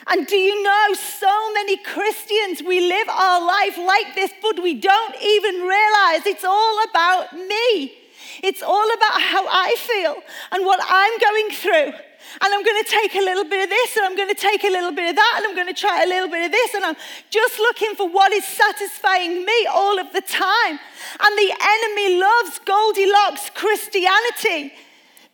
And 0.09 0.25
do 0.25 0.37
you 0.37 0.63
know, 0.63 0.93
so 0.93 1.53
many 1.53 1.77
Christians, 1.77 2.63
we 2.63 2.79
live 2.79 3.09
our 3.09 3.45
life 3.45 3.77
like 3.77 4.15
this, 4.15 4.31
but 4.41 4.61
we 4.61 4.73
don't 4.73 5.15
even 5.21 5.55
realize 5.55 6.25
it's 6.25 6.45
all 6.45 6.83
about 6.89 7.33
me. 7.33 7.93
It's 8.41 8.61
all 8.61 8.93
about 8.93 9.21
how 9.21 9.45
I 9.47 9.75
feel 9.79 10.15
and 10.51 10.65
what 10.65 10.79
I'm 10.83 11.19
going 11.19 11.49
through. 11.51 11.93
And 12.39 12.53
I'm 12.53 12.63
going 12.63 12.83
to 12.83 12.89
take 12.89 13.15
a 13.15 13.19
little 13.19 13.45
bit 13.45 13.63
of 13.63 13.69
this, 13.69 13.97
and 13.97 14.05
I'm 14.05 14.15
going 14.15 14.29
to 14.29 14.35
take 14.35 14.63
a 14.63 14.69
little 14.69 14.91
bit 14.91 15.09
of 15.09 15.15
that, 15.15 15.33
and 15.37 15.47
I'm 15.47 15.55
going 15.55 15.73
to 15.73 15.79
try 15.79 16.03
a 16.03 16.07
little 16.07 16.29
bit 16.29 16.45
of 16.45 16.51
this, 16.51 16.73
and 16.73 16.85
I'm 16.85 16.95
just 17.29 17.57
looking 17.57 17.95
for 17.95 18.07
what 18.07 18.31
is 18.31 18.45
satisfying 18.45 19.45
me 19.45 19.67
all 19.71 19.97
of 19.97 20.11
the 20.13 20.21
time. 20.21 20.79
And 21.19 21.37
the 21.37 21.51
enemy 21.51 22.19
loves 22.19 22.59
Goldilocks 22.59 23.49
Christianity. 23.55 24.73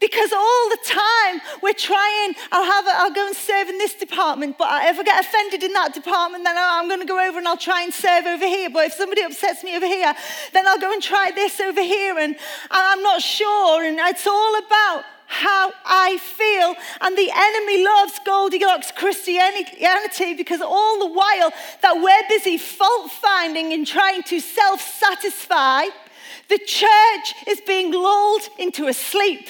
Because 0.04 0.34
all 0.34 0.70
the 0.70 0.80
time 0.84 1.40
we're 1.62 1.72
trying, 1.72 2.36
I'll, 2.52 2.70
have 2.70 2.86
a, 2.86 2.92
I'll 2.94 3.14
go 3.14 3.26
and 3.26 3.34
serve 3.34 3.70
in 3.70 3.78
this 3.78 3.94
department, 3.94 4.58
but 4.58 4.68
if 4.90 5.00
I 5.00 5.04
get 5.04 5.24
offended 5.24 5.64
in 5.64 5.72
that 5.72 5.94
department, 5.94 6.44
then 6.44 6.58
I'm 6.60 6.90
going 6.90 7.00
to 7.00 7.06
go 7.06 7.26
over 7.26 7.38
and 7.38 7.48
I'll 7.48 7.56
try 7.56 7.84
and 7.84 7.94
serve 7.94 8.26
over 8.26 8.46
here. 8.46 8.70
But 8.70 8.88
if 8.88 8.94
somebody 8.96 9.22
upsets 9.22 9.64
me 9.64 9.78
over 9.78 9.86
here, 9.86 10.14
then 10.52 10.68
I'll 10.68 10.78
go 10.78 10.92
and 10.92 11.02
try 11.02 11.32
this 11.34 11.62
over 11.62 11.82
here. 11.82 12.20
And 12.20 12.36
I'm 12.70 13.02
not 13.02 13.22
sure. 13.22 13.86
And 13.86 13.98
it's 13.98 14.28
all 14.28 14.58
about 14.58 15.06
how 15.28 15.72
I 15.86 16.18
feel. 16.18 16.76
And 17.00 17.18
the 17.18 17.32
enemy 17.34 17.86
loves 17.86 18.20
Goldilocks 18.26 18.92
Christianity 18.92 20.34
because 20.34 20.60
all 20.60 21.00
the 21.00 21.14
while 21.14 21.54
that 21.82 21.96
we're 21.96 22.28
busy 22.28 22.58
fault 22.58 23.10
finding 23.10 23.72
and 23.72 23.88
trying 23.88 24.24
to 24.24 24.42
self 24.42 24.82
satisfy, 24.82 25.86
the 26.50 26.60
church 26.60 27.36
is 27.48 27.62
being 27.62 27.94
lulled 27.94 28.50
into 28.60 28.88
a 28.88 28.94
sleep 28.94 29.48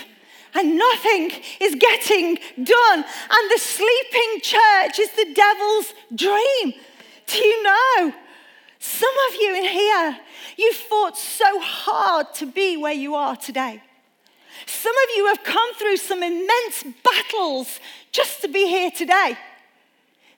and 0.56 0.78
nothing 0.78 1.32
is 1.60 1.76
getting 1.76 2.36
done. 2.64 3.00
And 3.00 3.52
the 3.52 3.60
sleeping 3.60 4.42
church 4.42 5.00
is 5.00 5.12
the 5.12 5.34
devil's 5.34 5.94
dream. 6.14 6.74
Do 7.28 7.38
you 7.38 7.64
know? 7.64 8.14
Some 8.80 9.14
of 9.30 9.36
you 9.40 9.56
in 9.56 9.64
here, 9.64 10.20
you 10.58 10.74
fought 10.74 11.18
so 11.18 11.60
hard 11.60 12.34
to 12.36 12.46
be 12.46 12.76
where 12.78 12.94
you 12.94 13.16
are 13.16 13.36
today. 13.36 13.82
Some 14.66 14.94
of 14.94 15.16
you 15.16 15.28
have 15.28 15.44
come 15.44 15.74
through 15.76 15.98
some 15.98 16.22
immense 16.22 16.84
battles 17.04 17.80
just 18.12 18.42
to 18.42 18.48
be 18.48 18.68
here 18.68 18.92
today. 18.92 19.38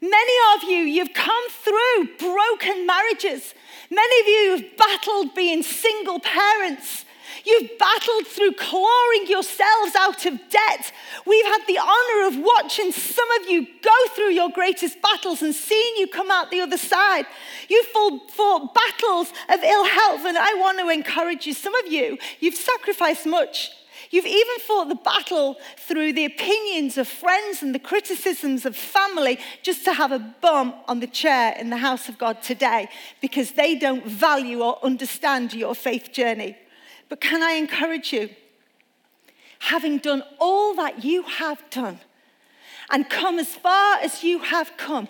Many 0.01 0.33
of 0.55 0.63
you, 0.63 0.77
you've 0.77 1.13
come 1.13 1.49
through 1.49 2.17
broken 2.19 2.85
marriages. 2.85 3.53
Many 3.89 4.21
of 4.21 4.27
you 4.27 4.51
have 4.51 4.77
battled 4.77 5.33
being 5.33 5.63
single 5.63 6.19
parents. 6.19 7.05
You've 7.45 7.77
battled 7.77 8.25
through 8.25 8.53
clawing 8.53 9.27
yourselves 9.27 9.95
out 9.99 10.25
of 10.25 10.39
debt. 10.49 10.91
We've 11.25 11.45
had 11.45 11.61
the 11.67 11.77
honor 11.77 12.27
of 12.27 12.43
watching 12.43 12.91
some 12.91 13.29
of 13.39 13.49
you 13.49 13.67
go 13.81 13.91
through 14.15 14.31
your 14.31 14.49
greatest 14.49 14.99
battles 15.01 15.43
and 15.43 15.53
seeing 15.53 15.97
you 15.97 16.07
come 16.07 16.31
out 16.31 16.49
the 16.49 16.61
other 16.61 16.77
side. 16.77 17.25
You've 17.69 17.85
fought 17.85 18.73
battles 18.73 19.31
of 19.49 19.63
ill 19.63 19.85
health, 19.85 20.25
and 20.25 20.37
I 20.37 20.55
want 20.55 20.79
to 20.79 20.89
encourage 20.89 21.45
you. 21.45 21.53
Some 21.53 21.75
of 21.75 21.91
you, 21.91 22.17
you've 22.39 22.55
sacrificed 22.55 23.27
much. 23.27 23.71
You've 24.11 24.25
even 24.25 24.59
fought 24.59 24.89
the 24.89 24.95
battle 24.95 25.57
through 25.77 26.13
the 26.13 26.25
opinions 26.25 26.97
of 26.97 27.07
friends 27.07 27.61
and 27.61 27.73
the 27.73 27.79
criticisms 27.79 28.65
of 28.65 28.75
family 28.75 29.39
just 29.61 29.83
to 29.85 29.93
have 29.93 30.11
a 30.11 30.19
bum 30.19 30.73
on 30.87 30.99
the 30.99 31.07
chair 31.07 31.55
in 31.59 31.69
the 31.69 31.77
house 31.77 32.07
of 32.07 32.17
God 32.17 32.41
today 32.41 32.87
because 33.21 33.51
they 33.51 33.75
don't 33.75 34.05
value 34.05 34.61
or 34.61 34.83
understand 34.83 35.53
your 35.53 35.75
faith 35.75 36.11
journey. 36.11 36.55
But 37.09 37.21
can 37.21 37.43
I 37.43 37.51
encourage 37.53 38.11
you? 38.13 38.29
Having 39.59 39.99
done 39.99 40.23
all 40.39 40.75
that 40.75 41.03
you 41.03 41.23
have 41.23 41.61
done, 41.69 41.99
and 42.91 43.09
come 43.09 43.39
as 43.39 43.55
far 43.55 43.97
as 43.97 44.23
you 44.23 44.39
have 44.39 44.71
come. 44.77 45.07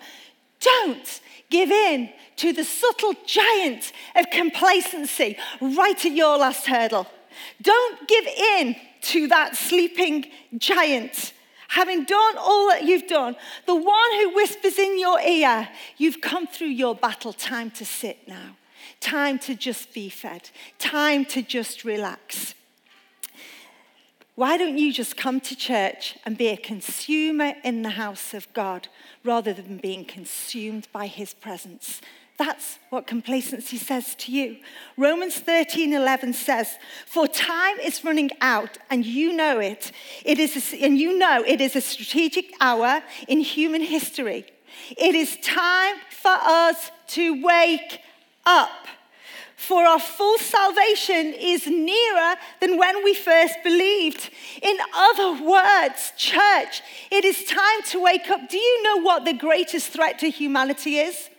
Don't 0.60 1.20
give 1.50 1.70
in 1.70 2.10
to 2.36 2.52
the 2.52 2.64
subtle 2.64 3.14
giant 3.26 3.92
of 4.14 4.30
complacency 4.30 5.36
right 5.60 6.04
at 6.04 6.12
your 6.12 6.38
last 6.38 6.66
hurdle. 6.66 7.06
Don't 7.60 8.08
give 8.08 8.26
in 8.26 8.76
to 9.02 9.28
that 9.28 9.56
sleeping 9.56 10.26
giant. 10.56 11.32
Having 11.68 12.04
done 12.04 12.36
all 12.38 12.68
that 12.68 12.84
you've 12.84 13.08
done, 13.08 13.36
the 13.66 13.74
one 13.74 14.12
who 14.14 14.34
whispers 14.34 14.78
in 14.78 14.98
your 14.98 15.20
ear, 15.20 15.68
you've 15.98 16.20
come 16.20 16.46
through 16.46 16.68
your 16.68 16.94
battle, 16.94 17.32
time 17.32 17.70
to 17.72 17.84
sit 17.84 18.26
now, 18.26 18.56
time 19.00 19.38
to 19.40 19.54
just 19.54 19.92
be 19.94 20.08
fed, 20.08 20.50
time 20.78 21.24
to 21.26 21.42
just 21.42 21.84
relax. 21.84 22.54
Why 24.34 24.58
don't 24.58 24.76
you 24.76 24.92
just 24.92 25.16
come 25.16 25.40
to 25.40 25.56
church 25.56 26.18
and 26.26 26.36
be 26.36 26.48
a 26.48 26.58
consumer 26.58 27.54
in 27.64 27.80
the 27.80 27.90
house 27.90 28.34
of 28.34 28.52
God 28.52 28.88
rather 29.24 29.54
than 29.54 29.78
being 29.78 30.04
consumed 30.04 30.88
by 30.92 31.06
his 31.06 31.32
presence? 31.32 32.02
That's 32.38 32.78
what 32.90 33.06
complacency 33.06 33.78
says 33.78 34.14
to 34.16 34.32
you. 34.32 34.58
Romans 34.98 35.36
13 35.36 35.94
11 35.94 36.34
says, 36.34 36.78
For 37.06 37.26
time 37.26 37.78
is 37.78 38.04
running 38.04 38.30
out, 38.42 38.76
and 38.90 39.06
you 39.06 39.32
know 39.32 39.58
it. 39.58 39.90
It 40.22 40.38
is 40.38 40.72
a, 40.74 40.84
and 40.84 40.98
you 40.98 41.18
know 41.18 41.42
it 41.46 41.62
is 41.62 41.74
a 41.74 41.80
strategic 41.80 42.52
hour 42.60 43.02
in 43.26 43.40
human 43.40 43.80
history. 43.80 44.44
It 44.98 45.14
is 45.14 45.38
time 45.42 45.96
for 46.10 46.36
us 46.42 46.90
to 47.08 47.42
wake 47.42 48.00
up 48.46 48.86
for 49.56 49.84
our 49.84 49.98
full 49.98 50.38
salvation 50.38 51.34
is 51.34 51.66
nearer 51.66 52.34
than 52.60 52.78
when 52.78 53.02
we 53.02 53.14
first 53.14 53.54
believed. 53.64 54.30
In 54.62 54.76
other 54.94 55.42
words, 55.42 56.12
church, 56.16 56.82
it 57.10 57.24
is 57.24 57.44
time 57.44 57.82
to 57.86 58.02
wake 58.02 58.30
up. 58.30 58.48
Do 58.48 58.58
you 58.58 58.82
know 58.82 59.02
what 59.02 59.24
the 59.24 59.32
greatest 59.32 59.88
threat 59.88 60.18
to 60.20 60.30
humanity 60.30 60.98
is? 60.98 61.30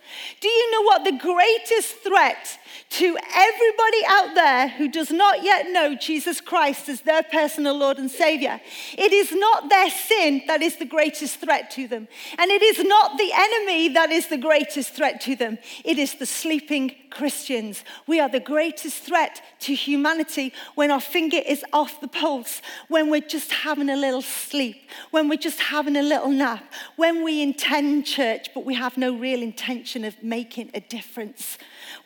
Do 0.42 0.48
you 0.48 0.72
know 0.72 0.82
what 0.82 1.04
the 1.06 1.18
greatest 1.18 1.96
threat 1.98 2.60
to 2.90 3.18
everybody 3.36 4.02
out 4.08 4.34
there 4.34 4.70
who 4.70 4.88
does 4.88 5.12
not 5.12 5.44
yet 5.44 5.70
know 5.70 5.96
Jesus 5.96 6.40
Christ 6.40 6.88
as 6.88 7.02
their 7.02 7.22
personal 7.22 7.78
Lord 7.78 7.98
and 7.98 8.10
Savior. 8.10 8.62
It 8.98 9.12
is 9.12 9.32
not 9.34 9.70
their 9.70 9.90
sin 9.90 10.44
that 10.48 10.62
is 10.62 10.78
the 10.78 10.86
greatest 10.86 11.40
threat 11.42 11.70
to 11.72 11.88
them. 11.88 12.08
And 12.38 12.50
it 12.50 12.62
is 12.62 12.84
not 12.84 13.18
the 13.18 13.32
enemy 13.34 13.90
that 13.90 14.12
is 14.12 14.28
the 14.28 14.38
greatest 14.38 14.94
threat 14.94 15.20
to 15.22 15.36
them. 15.36 15.58
It 15.84 16.00
is 16.00 16.16
the 16.16 16.26
sleeping 16.26 16.96
Christians. 17.10 17.84
We 18.08 18.20
are 18.20 18.30
the 18.30 18.40
greatest 18.40 19.04
threat 19.04 19.42
to 19.62 19.74
humanity 19.76 20.54
when 20.76 20.90
our 20.90 21.02
finger 21.02 21.42
is 21.46 21.66
off 21.74 22.00
the 22.00 22.08
pulse, 22.08 22.62
when 22.88 23.10
we're 23.10 23.22
just 23.22 23.52
having 23.52 23.90
a 23.90 23.98
little 23.98 24.22
sleep, 24.22 24.90
when 25.12 25.28
we're 25.28 25.38
just 25.38 25.60
having 25.60 25.98
a 25.98 26.02
little 26.02 26.30
nap, 26.30 26.64
when 26.96 27.24
we 27.24 27.42
intend 27.42 28.06
church, 28.06 28.48
but 28.54 28.66
we 28.66 28.76
have 28.76 28.98
no 28.98 29.18
real 29.18 29.42
intention 29.42 30.06
of 30.06 30.22
making 30.24 30.72
a 30.74 30.80
difference 30.80 31.58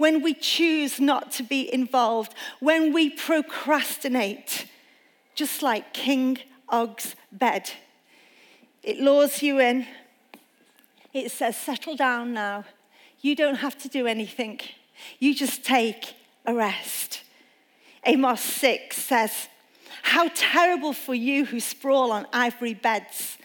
when 0.02 0.24
we 0.24 0.34
choose 0.34 1.00
not 1.00 1.32
to 1.32 1.44
be 1.44 1.72
involved, 1.72 2.34
when 2.60 2.92
we 2.92 3.08
procrastinate, 3.08 4.66
just 5.36 5.62
like 5.62 5.94
King 5.94 6.40
Og's 6.70 7.16
bed. 7.32 7.70
It 8.82 8.98
lures 8.98 9.44
you 9.44 9.60
in. 9.60 9.86
It 11.14 11.32
says, 11.32 11.56
settle 11.56 11.96
down 11.96 12.34
now. 12.34 12.66
You 13.22 13.36
don't 13.36 13.58
have 13.58 13.78
to 13.84 13.88
do 13.88 14.08
anything. 14.08 14.60
You 15.20 15.36
just 15.36 15.64
take 15.64 16.16
a 16.48 16.54
rest. 16.56 17.22
Amos 18.04 18.42
6 18.42 18.98
says, 18.98 19.50
How 20.02 20.32
terrible 20.34 20.94
for 20.94 21.14
you 21.14 21.46
who 21.46 21.60
sprawl 21.60 22.12
on 22.12 22.26
ivory 22.34 22.74
beds 22.74 23.38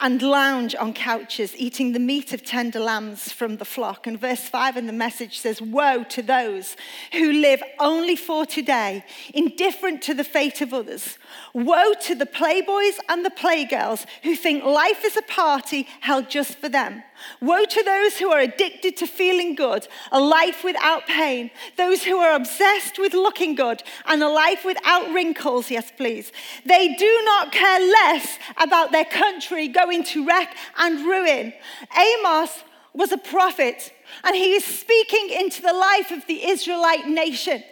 and 0.00 0.20
lounge 0.22 0.74
on 0.74 0.92
couches, 0.92 1.54
eating 1.56 1.92
the 1.92 1.98
meat 1.98 2.32
of 2.32 2.44
tender 2.44 2.80
lambs 2.80 3.32
from 3.32 3.58
the 3.58 3.64
flock. 3.64 4.06
And 4.06 4.20
verse 4.20 4.48
5 4.48 4.76
in 4.76 4.86
the 4.86 4.92
message 4.92 5.38
says, 5.38 5.62
Woe 5.62 6.04
to 6.04 6.22
those 6.22 6.76
who 7.12 7.32
live 7.32 7.62
only 7.78 8.16
for 8.16 8.44
today, 8.44 9.04
indifferent 9.32 10.02
to 10.02 10.14
the 10.14 10.24
fate 10.24 10.60
of 10.60 10.74
others. 10.74 11.18
Woe 11.52 11.94
to 12.02 12.14
the 12.14 12.26
playboys 12.26 12.98
and 13.08 13.24
the 13.24 13.30
playgirls 13.30 14.06
who 14.22 14.34
think 14.34 14.64
life 14.64 15.04
is 15.04 15.16
a 15.16 15.22
party 15.22 15.86
held 16.00 16.28
just 16.28 16.58
for 16.58 16.68
them. 16.68 17.02
Woe 17.40 17.64
to 17.64 17.82
those 17.82 18.18
who 18.18 18.30
are 18.30 18.40
addicted 18.40 18.96
to 18.98 19.06
feeling 19.06 19.54
good, 19.54 19.86
a 20.10 20.20
life 20.20 20.64
without 20.64 21.06
pain, 21.06 21.50
those 21.76 22.02
who 22.04 22.18
are 22.18 22.34
obsessed 22.34 22.98
with 22.98 23.14
looking 23.14 23.54
good, 23.54 23.82
and 24.06 24.22
a 24.22 24.28
life 24.28 24.64
without 24.64 25.12
wrinkles, 25.12 25.70
yes, 25.70 25.92
please. 25.96 26.32
They 26.66 26.94
do 26.94 27.22
not 27.24 27.52
care 27.52 27.80
less 27.80 28.38
about 28.56 28.92
their 28.92 29.04
country 29.04 29.68
going 29.84 30.04
to 30.04 30.26
wreck 30.26 30.56
and 30.78 31.06
ruin. 31.06 31.52
Amos 31.96 32.64
was 32.92 33.12
a 33.12 33.18
prophet, 33.18 33.92
and 34.22 34.34
he 34.34 34.54
is 34.54 34.64
speaking 34.64 35.30
into 35.30 35.60
the 35.62 35.72
life 35.72 36.10
of 36.10 36.26
the 36.26 36.46
Israelite 36.46 37.06
nation. 37.06 37.62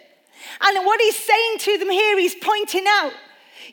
And 0.61 0.85
what 0.85 0.99
he's 1.01 1.17
saying 1.17 1.57
to 1.59 1.77
them 1.77 1.89
here, 1.89 2.19
he's 2.19 2.35
pointing 2.35 2.85
out 2.87 3.13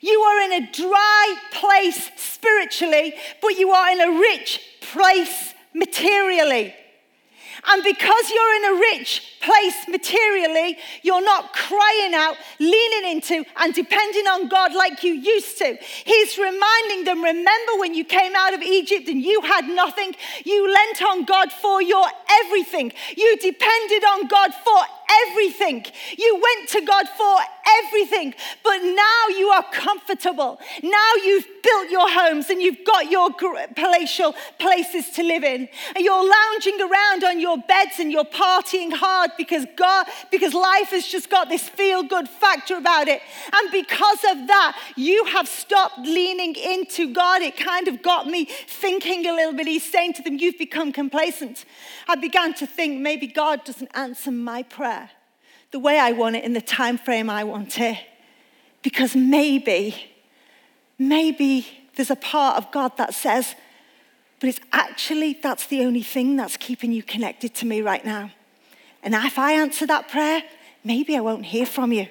you 0.01 0.19
are 0.19 0.41
in 0.41 0.63
a 0.63 0.71
dry 0.71 1.35
place 1.51 2.09
spiritually, 2.15 3.13
but 3.41 3.59
you 3.59 3.69
are 3.71 3.91
in 3.91 4.01
a 4.01 4.19
rich 4.19 4.61
place 4.81 5.53
materially. 5.73 6.73
And 7.67 7.83
because 7.83 8.31
you're 8.31 8.55
in 8.55 8.65
a 8.65 8.79
rich 8.79 9.30
place 9.41 9.87
materially, 9.87 10.77
you're 11.01 11.23
not 11.23 11.53
crying 11.53 12.13
out, 12.13 12.35
leaning 12.59 13.11
into, 13.11 13.43
and 13.57 13.73
depending 13.73 14.27
on 14.27 14.47
God 14.47 14.73
like 14.73 15.03
you 15.03 15.13
used 15.13 15.57
to. 15.57 15.77
He's 16.05 16.37
reminding 16.37 17.03
them 17.05 17.23
remember 17.23 17.73
when 17.79 17.93
you 17.93 18.05
came 18.05 18.35
out 18.35 18.53
of 18.53 18.61
Egypt 18.61 19.07
and 19.07 19.21
you 19.21 19.41
had 19.41 19.67
nothing? 19.67 20.15
You 20.45 20.71
lent 20.71 21.01
on 21.01 21.25
God 21.25 21.51
for 21.51 21.81
your 21.81 22.05
everything. 22.43 22.93
You 23.15 23.37
depended 23.37 24.03
on 24.03 24.27
God 24.27 24.51
for 24.53 24.79
everything. 25.27 25.85
You 26.17 26.41
went 26.41 26.69
to 26.69 26.81
God 26.81 27.07
for 27.09 27.37
everything. 27.83 28.33
But 28.63 28.79
now 28.79 29.27
you 29.37 29.47
are 29.49 29.65
comfortable. 29.71 30.59
Now 30.83 31.11
you've 31.23 31.47
built 31.63 31.89
your 31.89 32.09
homes 32.09 32.49
and 32.49 32.61
you've 32.61 32.85
got 32.85 33.11
your 33.11 33.29
palatial 33.75 34.35
places 34.59 35.09
to 35.11 35.23
live 35.23 35.43
in. 35.43 35.67
And 35.95 36.03
you're 36.03 36.29
lounging 36.29 36.81
around 36.81 37.23
on 37.23 37.39
your 37.39 37.57
beds 37.57 37.99
and 37.99 38.11
you're 38.11 38.23
partying 38.25 38.93
hard 38.93 39.30
because 39.37 39.65
God, 39.75 40.07
because 40.31 40.53
life 40.53 40.89
has 40.89 41.07
just 41.07 41.29
got 41.29 41.49
this 41.49 41.67
feel 41.67 42.03
good 42.03 42.27
factor 42.27 42.77
about 42.77 43.07
it. 43.07 43.21
And 43.53 43.71
because 43.71 44.23
of 44.31 44.47
that, 44.47 44.77
you 44.95 45.25
have 45.25 45.47
stopped 45.47 45.99
leaning 45.99 46.55
into 46.55 47.13
God. 47.13 47.41
It 47.41 47.57
kind 47.57 47.87
of 47.87 48.01
got 48.01 48.27
me 48.27 48.45
thinking 48.45 49.25
a 49.27 49.33
little 49.33 49.53
bit. 49.53 49.67
He's 49.67 49.89
saying 49.89 50.13
to 50.13 50.23
them, 50.23 50.37
You've 50.37 50.57
become 50.57 50.91
complacent. 50.91 51.65
I 52.07 52.15
began 52.15 52.53
to 52.55 52.65
think 52.65 52.99
maybe 52.99 53.27
God 53.27 53.63
doesn't 53.63 53.91
answer 53.93 54.31
my 54.31 54.63
prayer 54.63 55.11
the 55.71 55.79
way 55.79 55.99
I 55.99 56.11
want 56.11 56.35
it 56.35 56.43
in 56.43 56.53
the 56.53 56.61
time 56.61 56.97
frame 56.97 57.29
I 57.29 57.43
want 57.43 57.79
it. 57.79 57.97
Because 58.81 59.15
maybe, 59.15 59.95
maybe 60.97 61.67
there's 61.95 62.11
a 62.11 62.15
part 62.15 62.57
of 62.57 62.71
God 62.71 62.97
that 62.97 63.13
says, 63.13 63.55
but 64.39 64.49
it's 64.49 64.59
actually 64.73 65.39
that's 65.41 65.67
the 65.67 65.85
only 65.85 66.01
thing 66.01 66.35
that's 66.35 66.57
keeping 66.57 66.91
you 66.91 67.03
connected 67.03 67.53
to 67.55 67.65
me 67.65 67.81
right 67.81 68.03
now. 68.03 68.31
And 69.03 69.13
if 69.15 69.39
I 69.39 69.53
answer 69.53 69.87
that 69.87 70.09
prayer, 70.09 70.43
maybe 70.83 71.15
I 71.17 71.21
won't 71.21 71.45
hear 71.45 71.65
from 71.65 71.91
you 71.91 72.07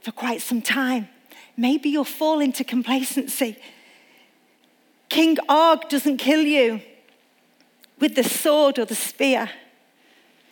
for 0.00 0.12
quite 0.12 0.40
some 0.40 0.62
time. 0.62 1.08
Maybe 1.56 1.88
you'll 1.88 2.04
fall 2.04 2.40
into 2.40 2.64
complacency. 2.64 3.56
King 5.08 5.38
Og 5.48 5.88
doesn't 5.88 6.16
kill 6.16 6.42
you 6.42 6.80
with 8.00 8.16
the 8.16 8.24
sword 8.24 8.78
or 8.78 8.84
the 8.84 8.94
spear, 8.94 9.50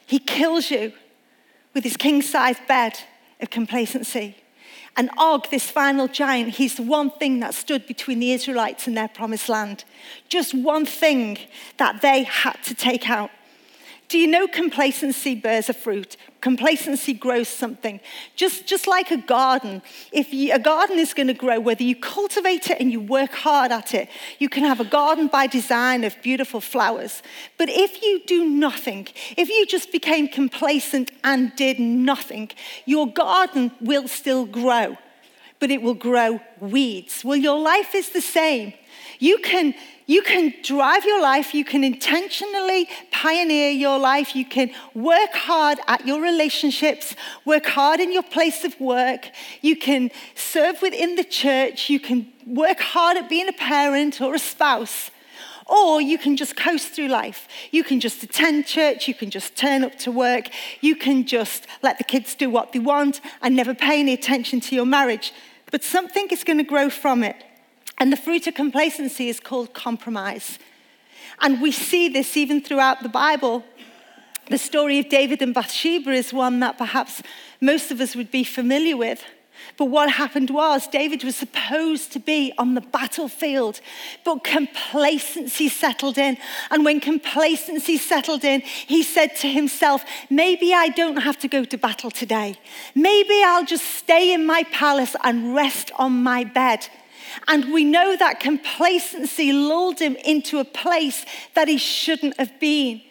he 0.07 0.19
kills 0.19 0.71
you 0.71 0.93
with 1.75 1.85
his 1.85 1.97
king 1.97 2.23
sized 2.23 2.67
bed 2.69 2.99
of 3.41 3.51
complacency. 3.51 4.37
And 4.97 5.11
Og, 5.19 5.49
this 5.51 5.71
final 5.71 6.07
giant, 6.07 6.51
he's 6.51 6.77
the 6.77 6.83
one 6.83 7.11
thing 7.11 7.41
that 7.41 7.55
stood 7.55 7.87
between 7.87 8.21
the 8.21 8.33
Israelites 8.33 8.87
and 8.87 8.97
their 8.97 9.09
promised 9.09 9.49
land. 9.49 9.85
Just 10.29 10.55
one 10.55 10.85
thing 10.85 11.39
that 11.79 12.03
they 12.03 12.25
had 12.25 12.63
to 12.65 12.75
take 12.75 13.09
out. 13.09 13.31
Do 14.13 14.19
you 14.19 14.27
know 14.27 14.47
complacency 14.47 15.35
bears 15.35 15.71
a 15.71 15.73
fruit? 15.73 16.19
Complacency 16.43 17.15
grows 17.15 17.49
something. 17.49 17.99
Just, 18.37 18.67
just 18.67 18.87
like 18.87 19.11
a 19.11 19.17
garden. 19.17 19.81
If 20.13 20.35
you, 20.35 20.53
a 20.53 20.59
garden 20.59 20.99
is 20.99 21.15
going 21.15 21.29
to 21.29 21.33
grow, 21.33 21.59
whether 21.59 21.83
you 21.83 21.97
cultivate 21.97 22.69
it 22.69 22.79
and 22.79 22.93
you 22.93 23.01
work 23.01 23.33
hard 23.33 23.73
at 23.73 23.95
it, 23.95 24.11
you 24.39 24.51
can 24.51 24.65
have 24.65 24.81
a 24.81 24.85
garden 24.85 25.29
by 25.29 25.47
design 25.47 26.05
of 26.05 26.15
beautiful 26.21 26.61
flowers. 26.61 27.23
But 27.57 27.71
if 27.71 28.03
you 28.03 28.21
do 28.27 28.45
nothing, 28.45 29.09
if 29.39 29.49
you 29.49 29.65
just 29.65 29.91
became 29.91 30.29
complacent 30.29 31.11
and 31.25 31.57
did 31.57 31.79
nothing, 31.79 32.51
your 32.85 33.11
garden 33.11 33.73
will 33.81 34.09
still 34.09 34.45
grow, 34.45 34.99
but 35.59 35.71
it 35.71 35.81
will 35.81 35.95
grow 35.95 36.39
weeds. 36.61 37.25
Well, 37.25 37.39
your 37.39 37.59
life 37.59 37.95
is 37.95 38.11
the 38.11 38.21
same. 38.21 38.75
You 39.19 39.39
can 39.39 39.73
you 40.13 40.21
can 40.21 40.53
drive 40.63 41.07
your 41.07 41.23
life, 41.23 41.55
you 41.55 41.65
can 41.65 41.83
intentionally 41.83 42.87
pioneer 43.11 43.71
your 43.71 43.99
life, 43.99 44.37
you 44.37 44.45
can 44.45 44.71
work 44.95 45.33
hard 45.33 45.79
at 45.89 46.07
your 46.07 46.21
relationships, 46.21 47.17
work 47.47 47.65
hard 47.65 47.99
in 47.99 48.13
your 48.13 48.23
place 48.23 48.63
of 48.63 48.79
work, 48.79 49.31
you 49.63 49.75
can 49.75 50.11
serve 50.35 50.83
within 50.83 51.17
the 51.17 51.25
church, 51.25 51.89
you 51.89 51.99
can 51.99 52.31
work 52.47 52.81
hard 52.81 53.17
at 53.17 53.31
being 53.31 53.49
a 53.49 53.55
parent 53.55 54.21
or 54.21 54.35
a 54.35 54.39
spouse. 54.39 55.11
Or 55.67 56.03
you 56.03 56.19
can 56.19 56.37
just 56.37 56.57
coast 56.57 56.89
through 56.89 57.09
life. 57.09 57.49
You 57.71 57.83
can 57.83 57.99
just 57.99 58.23
attend 58.23 58.67
church, 58.67 59.09
you 59.09 59.15
can 59.15 59.31
just 59.31 59.57
turn 59.57 59.83
up 59.83 59.97
to 60.01 60.11
work, 60.11 60.49
you 60.83 60.95
can 60.95 61.25
just 61.25 61.67
let 61.83 61.97
the 61.97 62.05
kids 62.05 62.35
do 62.35 62.51
what 62.51 62.73
they 62.73 62.81
want 62.81 63.23
and 63.41 63.57
never 63.57 63.73
pay 63.73 64.01
any 64.01 64.13
attention 64.13 64.61
to 64.61 64.75
your 64.75 64.85
marriage. 64.85 65.33
But 65.71 65.83
something 65.83 66.27
is 66.31 66.45
going 66.45 66.59
to 66.59 66.65
grow 66.65 66.91
from 66.91 67.25
it. 67.25 67.37
And 68.03 68.13
the 68.13 68.17
fruit 68.17 68.49
of 68.49 68.55
complacency 68.55 69.29
is 69.29 69.39
called 69.39 69.75
compromise. 69.75 70.59
And 71.41 71.63
we 71.63 71.71
see 71.71 72.09
this 72.09 72.37
even 72.37 72.61
throughout 72.61 73.05
the 73.05 73.09
Bible. 73.09 73.65
The 74.51 74.59
story 74.59 74.99
of 74.99 75.09
David 75.09 75.41
and 75.41 75.55
Bathsheba 75.55 76.11
is 76.11 76.33
one 76.33 76.59
that 76.59 76.79
perhaps 76.79 77.23
most 77.61 77.93
of 77.93 78.01
us 78.01 78.17
would 78.17 78.33
be 78.33 78.43
familiar 78.43 78.97
with. 78.97 79.23
But 79.77 79.85
what 79.85 80.11
happened 80.11 80.51
was 80.51 80.89
David 80.89 81.23
was 81.23 81.37
supposed 81.37 82.11
to 82.15 82.19
be 82.19 82.53
on 82.59 82.75
the 82.75 82.81
battlefield, 82.81 83.81
but 84.25 84.43
complacency 84.43 85.69
settled 85.69 86.19
in. 86.19 86.39
And 86.73 86.85
when 86.85 86.99
complacency 86.99 87.99
settled 87.99 88.43
in, 88.43 88.63
he 88.63 89.05
said 89.05 89.37
to 89.37 89.49
himself, 89.49 90.05
Maybe 90.29 90.75
I 90.75 90.89
don't 90.89 91.19
have 91.19 91.39
to 91.39 91.47
go 91.47 91.65
to 91.65 91.79
battle 91.79 92.11
today. 92.11 92.59
Maybe 92.97 93.45
I'll 93.45 93.65
just 93.65 93.87
stay 93.87 94.35
in 94.35 94.45
my 94.45 94.65
palace 94.73 95.15
and 95.23 95.55
rest 95.55 95.93
on 96.01 96.25
my 96.25 96.43
bed. 96.43 96.89
And 97.49 97.73
we 97.73 97.85
know 97.85 98.17
that 98.17 98.41
complacency 98.41 99.53
lulled 99.53 99.99
him 99.99 100.17
into 100.17 100.59
a 100.59 100.65
place 100.65 101.25
that 101.55 101.69
he 101.69 101.79
shouldn't 101.79 102.39
have 102.39 102.59
been. 102.61 103.03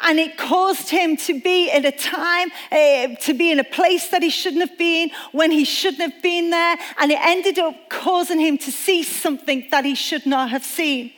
And 0.00 0.18
it 0.18 0.36
caused 0.36 0.90
him 0.90 1.16
to 1.18 1.40
be 1.40 1.70
in 1.70 1.86
a 1.86 1.92
time, 1.92 2.50
uh, 2.70 3.14
to 3.22 3.34
be 3.34 3.50
in 3.50 3.58
a 3.58 3.64
place 3.64 4.08
that 4.08 4.22
he 4.22 4.28
shouldn't 4.28 4.68
have 4.68 4.78
been, 4.78 5.10
when 5.32 5.50
he 5.50 5.64
shouldn't 5.64 6.12
have 6.12 6.22
been 6.22 6.50
there. 6.50 6.76
And 6.98 7.10
it 7.10 7.18
ended 7.20 7.58
up 7.58 7.88
causing 7.88 8.38
him 8.38 8.58
to 8.58 8.70
see 8.70 9.02
something 9.02 9.66
that 9.70 9.84
he 9.84 9.94
should 9.94 10.26
not 10.26 10.50
have 10.50 10.64
seen 10.64 11.12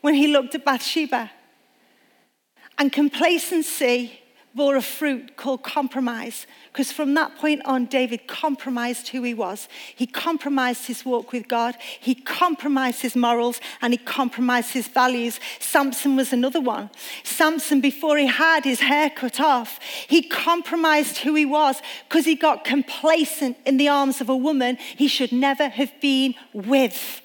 when 0.00 0.14
he 0.14 0.28
looked 0.28 0.54
at 0.54 0.64
Bathsheba. 0.64 1.30
And 2.78 2.90
complacency 2.92 4.18
bore 4.56 4.74
a 4.74 4.82
fruit 4.82 5.36
called 5.36 5.62
compromise. 5.62 6.46
Because 6.72 6.90
from 6.90 7.12
that 7.14 7.36
point 7.36 7.60
on, 7.66 7.84
David 7.84 8.26
compromised 8.26 9.08
who 9.08 9.22
he 9.22 9.34
was. 9.34 9.68
He 9.94 10.06
compromised 10.06 10.86
his 10.86 11.04
walk 11.04 11.30
with 11.30 11.46
God, 11.46 11.76
he 12.00 12.14
compromised 12.14 13.02
his 13.02 13.14
morals, 13.14 13.60
and 13.82 13.92
he 13.92 13.98
compromised 13.98 14.72
his 14.72 14.88
values. 14.88 15.38
Samson 15.60 16.16
was 16.16 16.32
another 16.32 16.60
one. 16.60 16.90
Samson, 17.22 17.80
before 17.82 18.16
he 18.16 18.26
had 18.26 18.64
his 18.64 18.80
hair 18.80 19.10
cut 19.10 19.40
off, 19.40 19.78
he 20.08 20.22
compromised 20.22 21.18
who 21.18 21.34
he 21.34 21.44
was 21.44 21.80
because 22.08 22.24
he 22.24 22.34
got 22.34 22.64
complacent 22.64 23.58
in 23.66 23.76
the 23.76 23.88
arms 23.88 24.22
of 24.22 24.30
a 24.30 24.36
woman 24.36 24.78
he 24.96 25.06
should 25.06 25.32
never 25.32 25.68
have 25.68 25.92
been 26.00 26.34
with. 26.54 27.20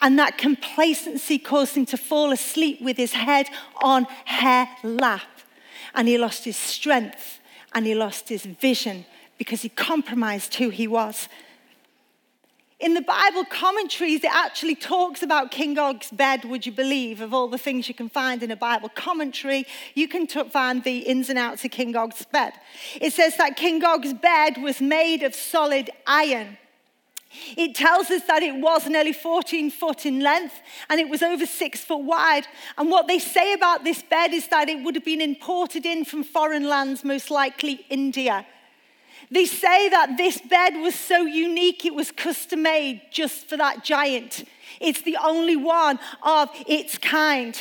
And 0.00 0.18
that 0.18 0.38
complacency 0.38 1.38
caused 1.38 1.76
him 1.76 1.86
to 1.86 1.96
fall 1.96 2.32
asleep 2.32 2.80
with 2.80 2.96
his 2.96 3.12
head 3.12 3.46
on 3.80 4.06
her 4.26 4.68
lap 4.82 5.37
and 5.98 6.06
he 6.06 6.16
lost 6.16 6.44
his 6.44 6.56
strength 6.56 7.40
and 7.74 7.84
he 7.84 7.92
lost 7.92 8.28
his 8.28 8.44
vision 8.44 9.04
because 9.36 9.62
he 9.62 9.68
compromised 9.68 10.54
who 10.54 10.68
he 10.68 10.86
was. 10.86 11.28
In 12.78 12.94
the 12.94 13.00
Bible 13.00 13.44
commentaries, 13.44 14.22
it 14.22 14.30
actually 14.32 14.76
talks 14.76 15.24
about 15.24 15.50
King 15.50 15.76
Og's 15.76 16.12
bed, 16.12 16.44
would 16.44 16.64
you 16.64 16.70
believe, 16.70 17.20
of 17.20 17.34
all 17.34 17.48
the 17.48 17.58
things 17.58 17.88
you 17.88 17.94
can 17.94 18.08
find 18.08 18.44
in 18.44 18.52
a 18.52 18.56
Bible 18.56 18.88
commentary. 18.88 19.66
You 19.94 20.06
can 20.06 20.28
t- 20.28 20.48
find 20.48 20.84
the 20.84 20.98
ins 20.98 21.30
and 21.30 21.38
outs 21.38 21.64
of 21.64 21.72
King 21.72 21.96
Og's 21.96 22.24
bed. 22.26 22.52
It 23.00 23.12
says 23.12 23.36
that 23.36 23.56
King 23.56 23.84
Og's 23.84 24.14
bed 24.14 24.62
was 24.62 24.80
made 24.80 25.24
of 25.24 25.34
solid 25.34 25.90
iron. 26.06 26.58
It 27.30 27.74
tells 27.74 28.10
us 28.10 28.22
that 28.24 28.42
it 28.42 28.54
was 28.54 28.86
nearly 28.86 29.12
14 29.12 29.70
foot 29.70 30.06
in 30.06 30.20
length 30.20 30.54
and 30.88 30.98
it 30.98 31.08
was 31.08 31.22
over 31.22 31.44
six 31.44 31.84
foot 31.84 32.02
wide. 32.02 32.46
And 32.78 32.90
what 32.90 33.06
they 33.06 33.18
say 33.18 33.52
about 33.52 33.84
this 33.84 34.02
bed 34.02 34.32
is 34.32 34.48
that 34.48 34.68
it 34.68 34.82
would 34.82 34.94
have 34.94 35.04
been 35.04 35.20
imported 35.20 35.84
in 35.84 36.04
from 36.04 36.24
foreign 36.24 36.68
lands, 36.68 37.04
most 37.04 37.30
likely 37.30 37.84
India. 37.90 38.46
They 39.30 39.44
say 39.44 39.90
that 39.90 40.16
this 40.16 40.40
bed 40.40 40.76
was 40.76 40.94
so 40.94 41.26
unique, 41.26 41.84
it 41.84 41.94
was 41.94 42.10
custom 42.10 42.62
made 42.62 43.02
just 43.10 43.46
for 43.46 43.58
that 43.58 43.84
giant. 43.84 44.44
It's 44.80 45.02
the 45.02 45.18
only 45.22 45.56
one 45.56 45.98
of 46.22 46.48
its 46.66 46.96
kind. 46.96 47.60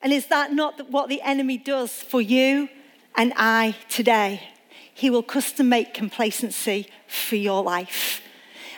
And 0.00 0.14
is 0.14 0.28
that 0.28 0.52
not 0.52 0.90
what 0.90 1.10
the 1.10 1.20
enemy 1.20 1.58
does 1.58 1.92
for 1.92 2.22
you 2.22 2.70
and 3.16 3.34
I 3.36 3.76
today? 3.90 4.48
He 4.94 5.10
will 5.10 5.22
custom 5.22 5.68
make 5.68 5.92
complacency 5.92 6.88
for 7.06 7.36
your 7.36 7.62
life 7.62 8.22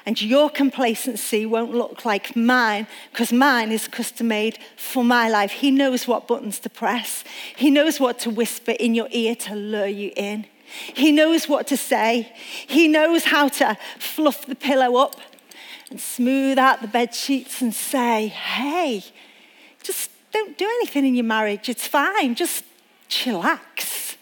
and 0.07 0.21
your 0.21 0.51
complacency 0.51 1.47
won't 1.47 1.73
look 1.73 2.05
like 2.05 2.37
mine 2.37 2.87
because 3.11 3.33
mine 3.33 3.73
is 3.73 3.89
custom 3.89 4.29
made 4.29 4.59
for 4.77 5.03
my 5.03 5.29
life. 5.29 5.53
He 5.53 5.71
knows 5.71 6.07
what 6.07 6.29
buttons 6.29 6.59
to 6.61 6.71
press, 6.71 7.25
He 7.57 7.71
knows 7.71 7.99
what 8.01 8.19
to 8.21 8.31
whisper 8.31 8.73
in 8.73 8.95
your 8.95 9.09
ear 9.11 9.35
to 9.37 9.55
lure 9.55 9.87
you 9.87 10.13
in. 10.17 10.47
He 10.95 11.13
knows 11.13 11.49
what 11.49 11.67
to 11.69 11.77
say. 11.77 12.33
He 12.67 12.89
knows 12.89 13.27
how 13.27 13.49
to 13.49 13.77
fluff 13.99 14.47
the 14.47 14.55
pillow 14.55 14.97
up 14.97 15.17
and 15.91 16.01
smooth 16.01 16.59
out 16.59 16.83
the 16.83 16.89
bed 16.89 17.15
sheets 17.15 17.63
and 17.63 17.73
say, 17.75 18.29
hey, 18.29 19.05
just 19.83 20.11
don't 20.33 20.59
do 20.59 20.65
anything 20.65 21.07
in 21.07 21.15
your 21.15 21.25
marriage. 21.25 21.69
It's 21.69 21.87
fine. 21.87 22.35
Just 22.35 22.65
chillax. 23.09 24.17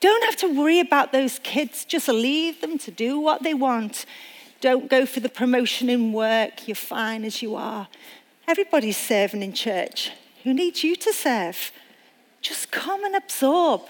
Don't 0.00 0.24
have 0.24 0.36
to 0.36 0.48
worry 0.48 0.80
about 0.80 1.12
those 1.12 1.38
kids. 1.38 1.84
Just 1.84 2.08
leave 2.08 2.60
them 2.60 2.76
to 2.78 2.90
do 2.90 3.18
what 3.18 3.42
they 3.42 3.54
want. 3.54 4.04
Don't 4.60 4.90
go 4.90 5.06
for 5.06 5.20
the 5.20 5.28
promotion 5.28 5.88
in 5.88 6.12
work. 6.12 6.68
You're 6.68 6.74
fine 6.74 7.24
as 7.24 7.42
you 7.42 7.56
are. 7.56 7.88
Everybody's 8.46 8.96
serving 8.96 9.42
in 9.42 9.52
church. 9.52 10.10
Who 10.44 10.52
needs 10.52 10.84
you 10.84 10.96
to 10.96 11.12
serve? 11.12 11.72
Just 12.40 12.70
come 12.70 13.04
and 13.04 13.14
absorb. 13.14 13.82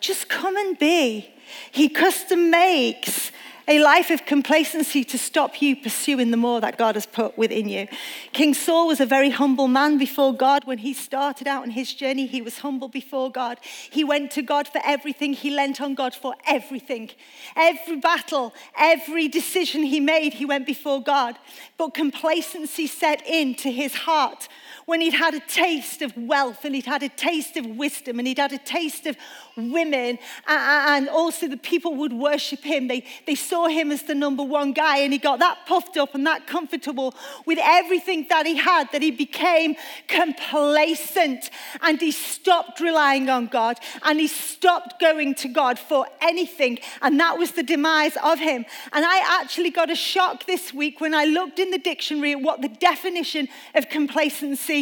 Just 0.00 0.28
come 0.28 0.56
and 0.56 0.78
be. 0.78 1.30
He 1.70 1.88
custom 1.88 2.50
makes 2.50 3.30
a 3.66 3.78
life 3.82 4.10
of 4.10 4.26
complacency 4.26 5.04
to 5.04 5.18
stop 5.18 5.62
you 5.62 5.74
pursuing 5.74 6.30
the 6.30 6.36
more 6.36 6.60
that 6.60 6.76
God 6.76 6.96
has 6.96 7.06
put 7.06 7.36
within 7.38 7.68
you. 7.68 7.88
King 8.32 8.52
Saul 8.52 8.86
was 8.86 9.00
a 9.00 9.06
very 9.06 9.30
humble 9.30 9.68
man 9.68 9.96
before 9.96 10.34
God. 10.34 10.64
When 10.64 10.78
he 10.78 10.92
started 10.92 11.48
out 11.48 11.62
on 11.62 11.70
his 11.70 11.94
journey, 11.94 12.26
he 12.26 12.42
was 12.42 12.58
humble 12.58 12.88
before 12.88 13.30
God. 13.30 13.58
He 13.90 14.04
went 14.04 14.30
to 14.32 14.42
God 14.42 14.68
for 14.68 14.80
everything, 14.84 15.32
he 15.32 15.50
lent 15.50 15.80
on 15.80 15.94
God 15.94 16.14
for 16.14 16.34
everything. 16.46 17.10
Every 17.56 17.96
battle, 17.96 18.52
every 18.76 19.28
decision 19.28 19.82
he 19.82 20.00
made, 20.00 20.34
he 20.34 20.44
went 20.44 20.66
before 20.66 21.02
God. 21.02 21.38
But 21.78 21.94
complacency 21.94 22.86
set 22.86 23.26
into 23.26 23.70
his 23.70 23.94
heart 23.94 24.48
when 24.86 25.00
he'd 25.00 25.14
had 25.14 25.34
a 25.34 25.40
taste 25.40 26.02
of 26.02 26.16
wealth 26.16 26.64
and 26.64 26.74
he'd 26.74 26.86
had 26.86 27.02
a 27.02 27.08
taste 27.08 27.56
of 27.56 27.66
wisdom 27.66 28.18
and 28.18 28.28
he'd 28.28 28.38
had 28.38 28.52
a 28.52 28.58
taste 28.58 29.06
of 29.06 29.16
women 29.56 30.18
and 30.46 31.08
also 31.08 31.48
the 31.48 31.56
people 31.56 31.94
would 31.94 32.12
worship 32.12 32.60
him. 32.60 32.88
They, 32.88 33.04
they 33.26 33.34
saw 33.34 33.68
him 33.68 33.90
as 33.90 34.02
the 34.02 34.14
number 34.14 34.42
one 34.42 34.72
guy 34.72 34.98
and 34.98 35.12
he 35.12 35.18
got 35.18 35.38
that 35.38 35.58
puffed 35.66 35.96
up 35.96 36.14
and 36.14 36.26
that 36.26 36.46
comfortable 36.46 37.14
with 37.46 37.58
everything 37.62 38.26
that 38.28 38.46
he 38.46 38.56
had 38.56 38.90
that 38.92 39.02
he 39.02 39.10
became 39.10 39.76
complacent 40.08 41.50
and 41.82 42.00
he 42.00 42.10
stopped 42.10 42.80
relying 42.80 43.30
on 43.30 43.46
God 43.46 43.78
and 44.02 44.20
he 44.20 44.26
stopped 44.26 45.00
going 45.00 45.34
to 45.36 45.48
God 45.48 45.78
for 45.78 46.06
anything. 46.20 46.78
And 47.00 47.18
that 47.20 47.38
was 47.38 47.52
the 47.52 47.62
demise 47.62 48.16
of 48.22 48.38
him. 48.38 48.64
And 48.92 49.04
I 49.04 49.40
actually 49.40 49.70
got 49.70 49.90
a 49.90 49.96
shock 49.96 50.46
this 50.46 50.74
week 50.74 51.00
when 51.00 51.14
I 51.14 51.24
looked 51.24 51.58
in 51.58 51.70
the 51.70 51.78
dictionary 51.78 52.32
at 52.32 52.40
what 52.40 52.60
the 52.60 52.68
definition 52.68 53.48
of 53.74 53.88
complacency 53.88 54.73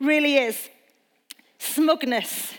really 0.00 0.36
is 0.36 0.68
smugness 1.58 2.54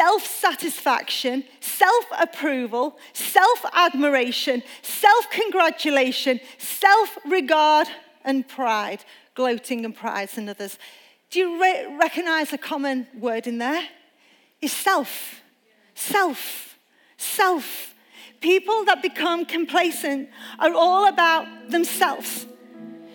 self 0.00 0.24
satisfaction, 0.24 1.44
self 1.60 2.04
approval, 2.18 2.98
self 3.12 3.64
admiration, 3.74 4.62
self 4.82 5.30
congratulation, 5.30 6.40
self 6.58 7.18
regard, 7.26 7.88
and 8.24 8.46
pride. 8.46 9.04
Gloating 9.34 9.84
and 9.84 9.94
pride 9.94 10.30
and 10.36 10.50
others. 10.50 10.78
Do 11.30 11.38
you 11.38 11.60
re- 11.62 11.96
recognize 11.98 12.52
a 12.52 12.58
common 12.58 13.06
word 13.18 13.46
in 13.46 13.58
there? 13.58 13.82
Is 14.60 14.72
self. 14.72 15.42
Self. 15.94 16.76
Self. 17.16 17.94
People 18.40 18.84
that 18.86 19.02
become 19.02 19.44
complacent 19.44 20.28
are 20.58 20.74
all 20.74 21.06
about 21.06 21.46
themselves. 21.70 22.46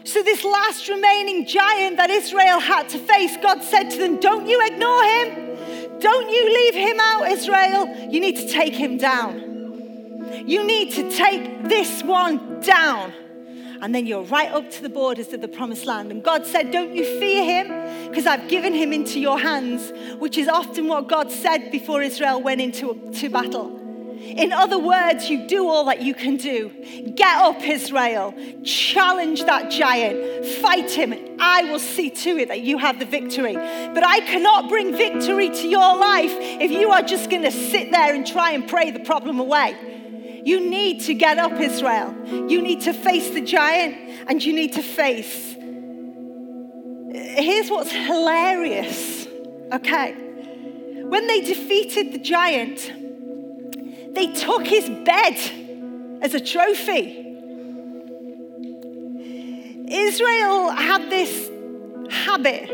So, 0.06 0.22
this 0.22 0.44
last 0.44 0.88
remaining 0.88 1.48
giant 1.48 1.98
that 1.98 2.12
Israel 2.12 2.60
had 2.60 2.90
to 2.90 3.00
face, 3.00 3.36
God 3.38 3.64
said 3.64 3.90
to 3.90 3.98
them, 3.98 4.20
Don't 4.20 4.48
you 4.48 4.64
ignore 4.64 5.04
him. 5.04 6.00
Don't 6.00 6.30
you 6.30 6.54
leave 6.54 6.76
him 6.76 7.00
out, 7.00 7.32
Israel. 7.32 8.12
You 8.12 8.20
need 8.20 8.36
to 8.36 8.48
take 8.48 8.76
him 8.76 8.98
down. 8.98 10.44
You 10.46 10.64
need 10.64 10.94
to 10.94 11.10
take 11.10 11.64
this 11.64 12.04
one 12.04 12.60
down. 12.62 13.14
And 13.82 13.96
then 13.96 14.06
you're 14.06 14.24
right 14.26 14.52
up 14.52 14.70
to 14.72 14.82
the 14.84 14.90
borders 14.90 15.34
of 15.34 15.42
the 15.42 15.48
promised 15.48 15.88
land. 15.88 16.12
And 16.12 16.24
God 16.24 16.46
said, 16.46 16.70
Don't 16.70 16.96
you 16.96 17.04
fear 17.20 17.44
him, 17.44 18.10
because 18.10 18.28
I've 18.28 18.48
given 18.48 18.76
him 18.76 18.94
into 18.94 19.20
your 19.20 19.40
hands, 19.40 19.92
which 20.20 20.38
is 20.38 20.48
often 20.48 20.88
what 20.88 21.08
God 21.08 21.32
said 21.32 21.72
before 21.72 22.04
Israel 22.04 22.44
went 22.44 22.62
into 22.62 23.12
to 23.12 23.30
battle. 23.32 23.75
In 24.26 24.52
other 24.52 24.80
words, 24.80 25.30
you 25.30 25.48
do 25.48 25.68
all 25.68 25.86
that 25.86 26.02
you 26.02 26.16
can 26.16 26.38
do. 26.38 26.70
Get 27.16 27.38
up, 27.38 27.62
Israel. 27.62 28.34
Challenge 28.64 29.44
that 29.46 29.70
giant. 29.70 30.46
Fight 30.46 30.90
him. 30.90 31.14
I 31.40 31.64
will 31.64 31.80
see 31.80 32.10
to 32.10 32.38
it 32.38 32.48
that 32.48 32.62
you 32.62 32.80
have 32.80 32.98
the 32.98 33.06
victory. 33.06 33.54
But 33.54 34.04
I 34.04 34.22
cannot 34.22 34.68
bring 34.68 34.98
victory 34.98 35.50
to 35.50 35.68
your 35.68 35.96
life 35.96 36.34
if 36.36 36.72
you 36.72 36.90
are 36.90 37.04
just 37.04 37.30
going 37.30 37.44
to 37.44 37.52
sit 37.52 37.92
there 37.92 38.16
and 38.16 38.26
try 38.26 38.52
and 38.52 38.68
pray 38.68 38.90
the 38.90 39.00
problem 39.02 39.40
away. 39.40 40.42
You 40.44 40.70
need 40.70 41.02
to 41.02 41.14
get 41.14 41.38
up, 41.38 41.60
Israel. 41.60 42.16
You 42.50 42.62
need 42.62 42.82
to 42.82 42.94
face 42.94 43.30
the 43.30 43.42
giant 43.42 43.96
and 44.28 44.44
you 44.44 44.54
need 44.54 44.74
to 44.74 44.82
face. 44.82 45.54
Here's 47.14 47.70
what's 47.70 47.92
hilarious, 47.92 49.28
okay? 49.72 50.14
When 50.14 51.28
they 51.28 51.42
defeated 51.42 52.12
the 52.12 52.18
giant, 52.18 52.92
they 54.16 54.28
took 54.28 54.66
his 54.66 54.90
bed 54.90 55.38
as 56.22 56.34
a 56.34 56.40
trophy. 56.40 57.22
Israel 59.88 60.72
had 60.72 61.10
this 61.10 61.50
habit. 62.10 62.70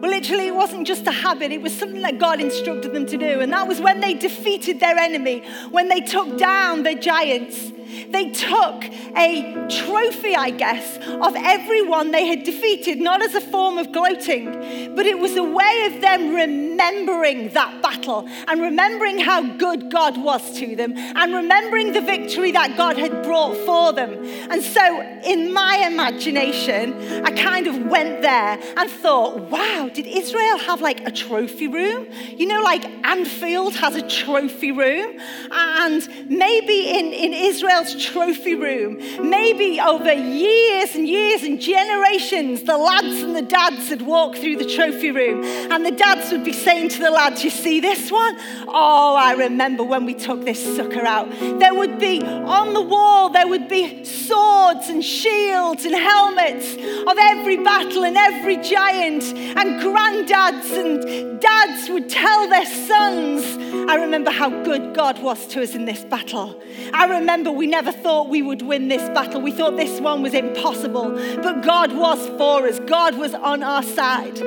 Well, 0.00 0.10
literally, 0.10 0.46
it 0.46 0.54
wasn't 0.54 0.86
just 0.86 1.06
a 1.06 1.10
habit, 1.10 1.50
it 1.50 1.60
was 1.60 1.76
something 1.76 2.02
that 2.02 2.18
God 2.18 2.40
instructed 2.40 2.92
them 2.92 3.06
to 3.06 3.16
do. 3.16 3.40
And 3.40 3.52
that 3.52 3.66
was 3.66 3.80
when 3.80 4.00
they 4.00 4.14
defeated 4.14 4.78
their 4.78 4.96
enemy, 4.96 5.42
when 5.70 5.88
they 5.88 6.00
took 6.00 6.38
down 6.38 6.84
the 6.84 6.94
giants. 6.94 7.72
They 8.10 8.30
took 8.30 8.84
a 9.16 9.66
trophy, 9.68 10.34
I 10.36 10.50
guess, 10.50 10.98
of 10.98 11.34
everyone 11.36 12.10
they 12.10 12.26
had 12.26 12.44
defeated, 12.44 13.00
not 13.00 13.22
as 13.22 13.34
a 13.34 13.40
form 13.40 13.78
of 13.78 13.92
gloating, 13.92 14.94
but 14.94 15.06
it 15.06 15.18
was 15.18 15.36
a 15.36 15.42
way 15.42 15.90
of 15.92 16.00
them 16.00 16.34
remembering 16.34 17.50
that 17.50 17.82
battle 17.82 18.28
and 18.46 18.60
remembering 18.60 19.18
how 19.18 19.42
good 19.56 19.90
God 19.90 20.22
was 20.22 20.58
to 20.58 20.76
them 20.76 20.96
and 20.96 21.34
remembering 21.34 21.92
the 21.92 22.00
victory 22.00 22.52
that 22.52 22.76
God 22.76 22.96
had 22.96 23.22
brought 23.22 23.56
for 23.58 23.92
them. 23.92 24.24
And 24.50 24.62
so, 24.62 25.00
in 25.24 25.52
my 25.52 25.88
imagination, 25.90 27.24
I 27.24 27.30
kind 27.30 27.66
of 27.66 27.86
went 27.86 28.22
there 28.22 28.58
and 28.76 28.90
thought, 28.90 29.38
wow, 29.50 29.90
did 29.92 30.06
Israel 30.06 30.58
have 30.58 30.80
like 30.80 31.06
a 31.06 31.10
trophy 31.10 31.68
room? 31.68 32.06
You 32.36 32.46
know, 32.46 32.60
like 32.62 32.84
Anfield 33.04 33.74
has 33.76 33.96
a 33.96 34.08
trophy 34.08 34.72
room. 34.72 35.18
And 35.50 36.08
maybe 36.28 36.90
in, 36.90 37.12
in 37.12 37.32
Israel, 37.32 37.77
Trophy 37.84 38.54
room. 38.54 38.98
Maybe 39.28 39.80
over 39.80 40.12
years 40.12 40.94
and 40.94 41.08
years 41.08 41.42
and 41.42 41.60
generations, 41.60 42.62
the 42.62 42.76
lads 42.76 43.22
and 43.22 43.36
the 43.36 43.42
dads 43.42 43.88
had 43.88 44.02
walked 44.02 44.38
through 44.38 44.56
the 44.56 44.64
trophy 44.64 45.10
room, 45.10 45.44
and 45.44 45.86
the 45.86 45.90
dads 45.90 46.32
would 46.32 46.44
be 46.44 46.52
saying 46.52 46.88
to 46.90 46.98
the 46.98 47.10
lads, 47.10 47.44
You 47.44 47.50
see 47.50 47.80
this 47.80 48.10
one? 48.10 48.36
Oh, 48.66 49.16
I 49.16 49.32
remember 49.32 49.84
when 49.84 50.04
we 50.04 50.14
took 50.14 50.44
this 50.44 50.76
sucker 50.76 51.06
out. 51.06 51.30
There 51.30 51.74
would 51.74 51.98
be 51.98 52.20
on 52.22 52.74
the 52.74 52.82
wall, 52.82 53.28
there 53.30 53.46
would 53.46 53.68
be 53.68 54.04
swords 54.04 54.88
and 54.88 55.04
shields 55.04 55.84
and 55.84 55.94
helmets 55.94 56.74
of 56.74 57.16
every 57.18 57.58
battle 57.58 58.04
and 58.04 58.16
every 58.16 58.56
giant, 58.56 59.22
and 59.24 59.80
granddads 59.80 60.76
and 60.76 61.40
dads 61.40 61.88
would 61.88 62.08
tell 62.08 62.48
their 62.48 62.66
sons, 62.66 63.44
I 63.88 63.94
remember 63.96 64.30
how 64.30 64.50
good 64.64 64.94
God 64.94 65.22
was 65.22 65.46
to 65.48 65.62
us 65.62 65.74
in 65.74 65.84
this 65.84 66.04
battle. 66.04 66.60
I 66.92 67.06
remember 67.06 67.50
we 67.50 67.66
never 67.68 67.92
thought 67.92 68.28
we 68.28 68.42
would 68.42 68.62
win 68.62 68.88
this 68.88 69.02
battle. 69.10 69.40
We 69.40 69.52
thought 69.52 69.76
this 69.76 70.00
one 70.00 70.22
was 70.22 70.34
impossible. 70.34 71.10
But 71.42 71.62
God 71.62 71.92
was 71.92 72.26
for 72.38 72.66
us, 72.66 72.80
God 72.80 73.16
was 73.16 73.34
on 73.34 73.62
our 73.62 73.82
side. 73.82 74.38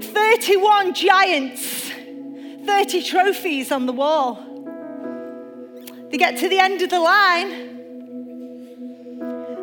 31 0.00 0.94
giants, 0.94 1.90
30 2.64 3.02
trophies 3.02 3.72
on 3.72 3.86
the 3.86 3.92
wall. 3.92 4.44
They 6.10 6.18
get 6.18 6.38
to 6.38 6.48
the 6.48 6.58
end 6.58 6.80
of 6.82 6.90
the 6.90 7.00
line, 7.00 7.52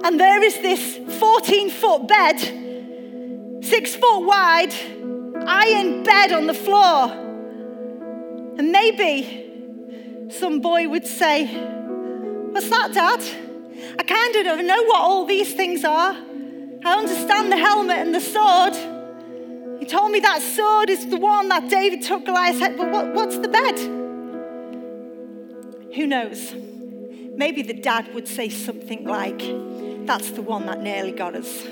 and 0.03 0.20
there 0.20 0.43
is 0.43 0.55
this 0.59 0.97
14 1.20 1.70
foot 1.72 2.07
bed, 2.07 2.39
six 3.63 3.95
foot 3.95 4.20
wide, 4.20 4.74
iron 5.47 6.03
bed 6.03 6.32
on 6.32 6.45
the 6.45 6.53
floor. 6.53 7.11
And 8.57 8.72
maybe 8.72 10.30
some 10.30 10.61
boy 10.61 10.88
would 10.88 11.07
say, 11.07 11.75
What's 12.56 12.70
that, 12.70 12.93
Dad? 12.93 13.20
I 13.99 14.03
kind 14.03 14.34
of 14.34 14.45
don't 14.45 14.66
know 14.66 14.82
what 14.86 15.01
all 15.01 15.26
these 15.26 15.53
things 15.53 15.84
are. 15.84 16.16
I 16.86 16.99
understand 16.99 17.51
the 17.51 17.58
helmet 17.58 17.97
and 17.97 18.16
the 18.16 18.22
sword. 18.22 18.74
He 19.82 19.86
told 19.86 20.14
me 20.14 20.22
that 20.22 20.41
sword 20.41 20.89
is 20.89 21.06
the 21.10 21.18
one 21.18 21.49
that 21.49 21.70
David 21.70 22.03
took 22.03 22.24
Goliath's 22.24 22.60
head, 22.60 22.78
but 22.78 22.89
what, 22.91 23.14
what's 23.14 23.38
the 23.39 23.49
bed? 23.49 23.78
Who 25.95 26.08
knows? 26.08 26.53
Maybe 27.36 27.62
the 27.62 27.74
dad 27.74 28.14
would 28.14 28.26
say 28.26 28.47
something 28.47 29.03
like, 29.03 29.39
That's 30.08 30.32
the 30.32 30.41
one 30.41 30.66
that 30.68 30.82
nearly 30.82 31.12
got 31.12 31.36
us. 31.36 31.68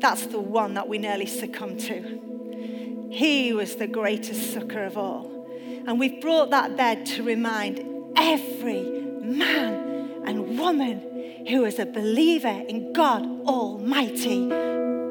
That's 0.00 0.26
the 0.26 0.40
one 0.40 0.74
that 0.74 0.88
we 0.88 0.98
nearly 0.98 1.26
succumbed 1.26 1.78
to. 1.78 3.08
He 3.12 3.52
was 3.52 3.76
the 3.76 3.86
greatest 3.86 4.52
sucker 4.52 4.82
of 4.82 4.98
all. 4.98 5.46
And 5.86 6.00
we've 6.00 6.20
brought 6.20 6.50
that 6.50 6.76
bed 6.76 7.06
to 7.06 7.22
remind 7.22 7.86
every 8.16 8.82
man 8.82 9.91
and 10.24 10.58
woman 10.58 11.46
who 11.48 11.64
is 11.64 11.78
a 11.78 11.86
believer 11.86 12.62
in 12.68 12.92
God 12.92 13.24
Almighty 13.46 14.48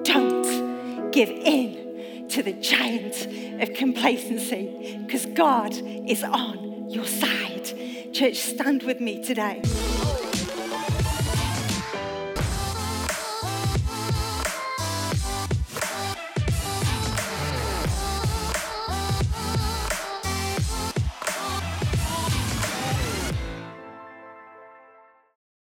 don't 0.03 1.11
give 1.11 1.29
in 1.29 2.27
to 2.29 2.41
the 2.41 2.53
giant 2.53 3.27
of 3.61 3.73
complacency 3.73 4.99
because 5.05 5.25
God 5.27 5.73
is 5.73 6.23
on 6.23 6.89
your 6.89 7.05
side. 7.05 8.13
Church, 8.13 8.37
stand 8.37 8.83
with 8.83 8.99
me 8.99 9.23
today. 9.23 9.61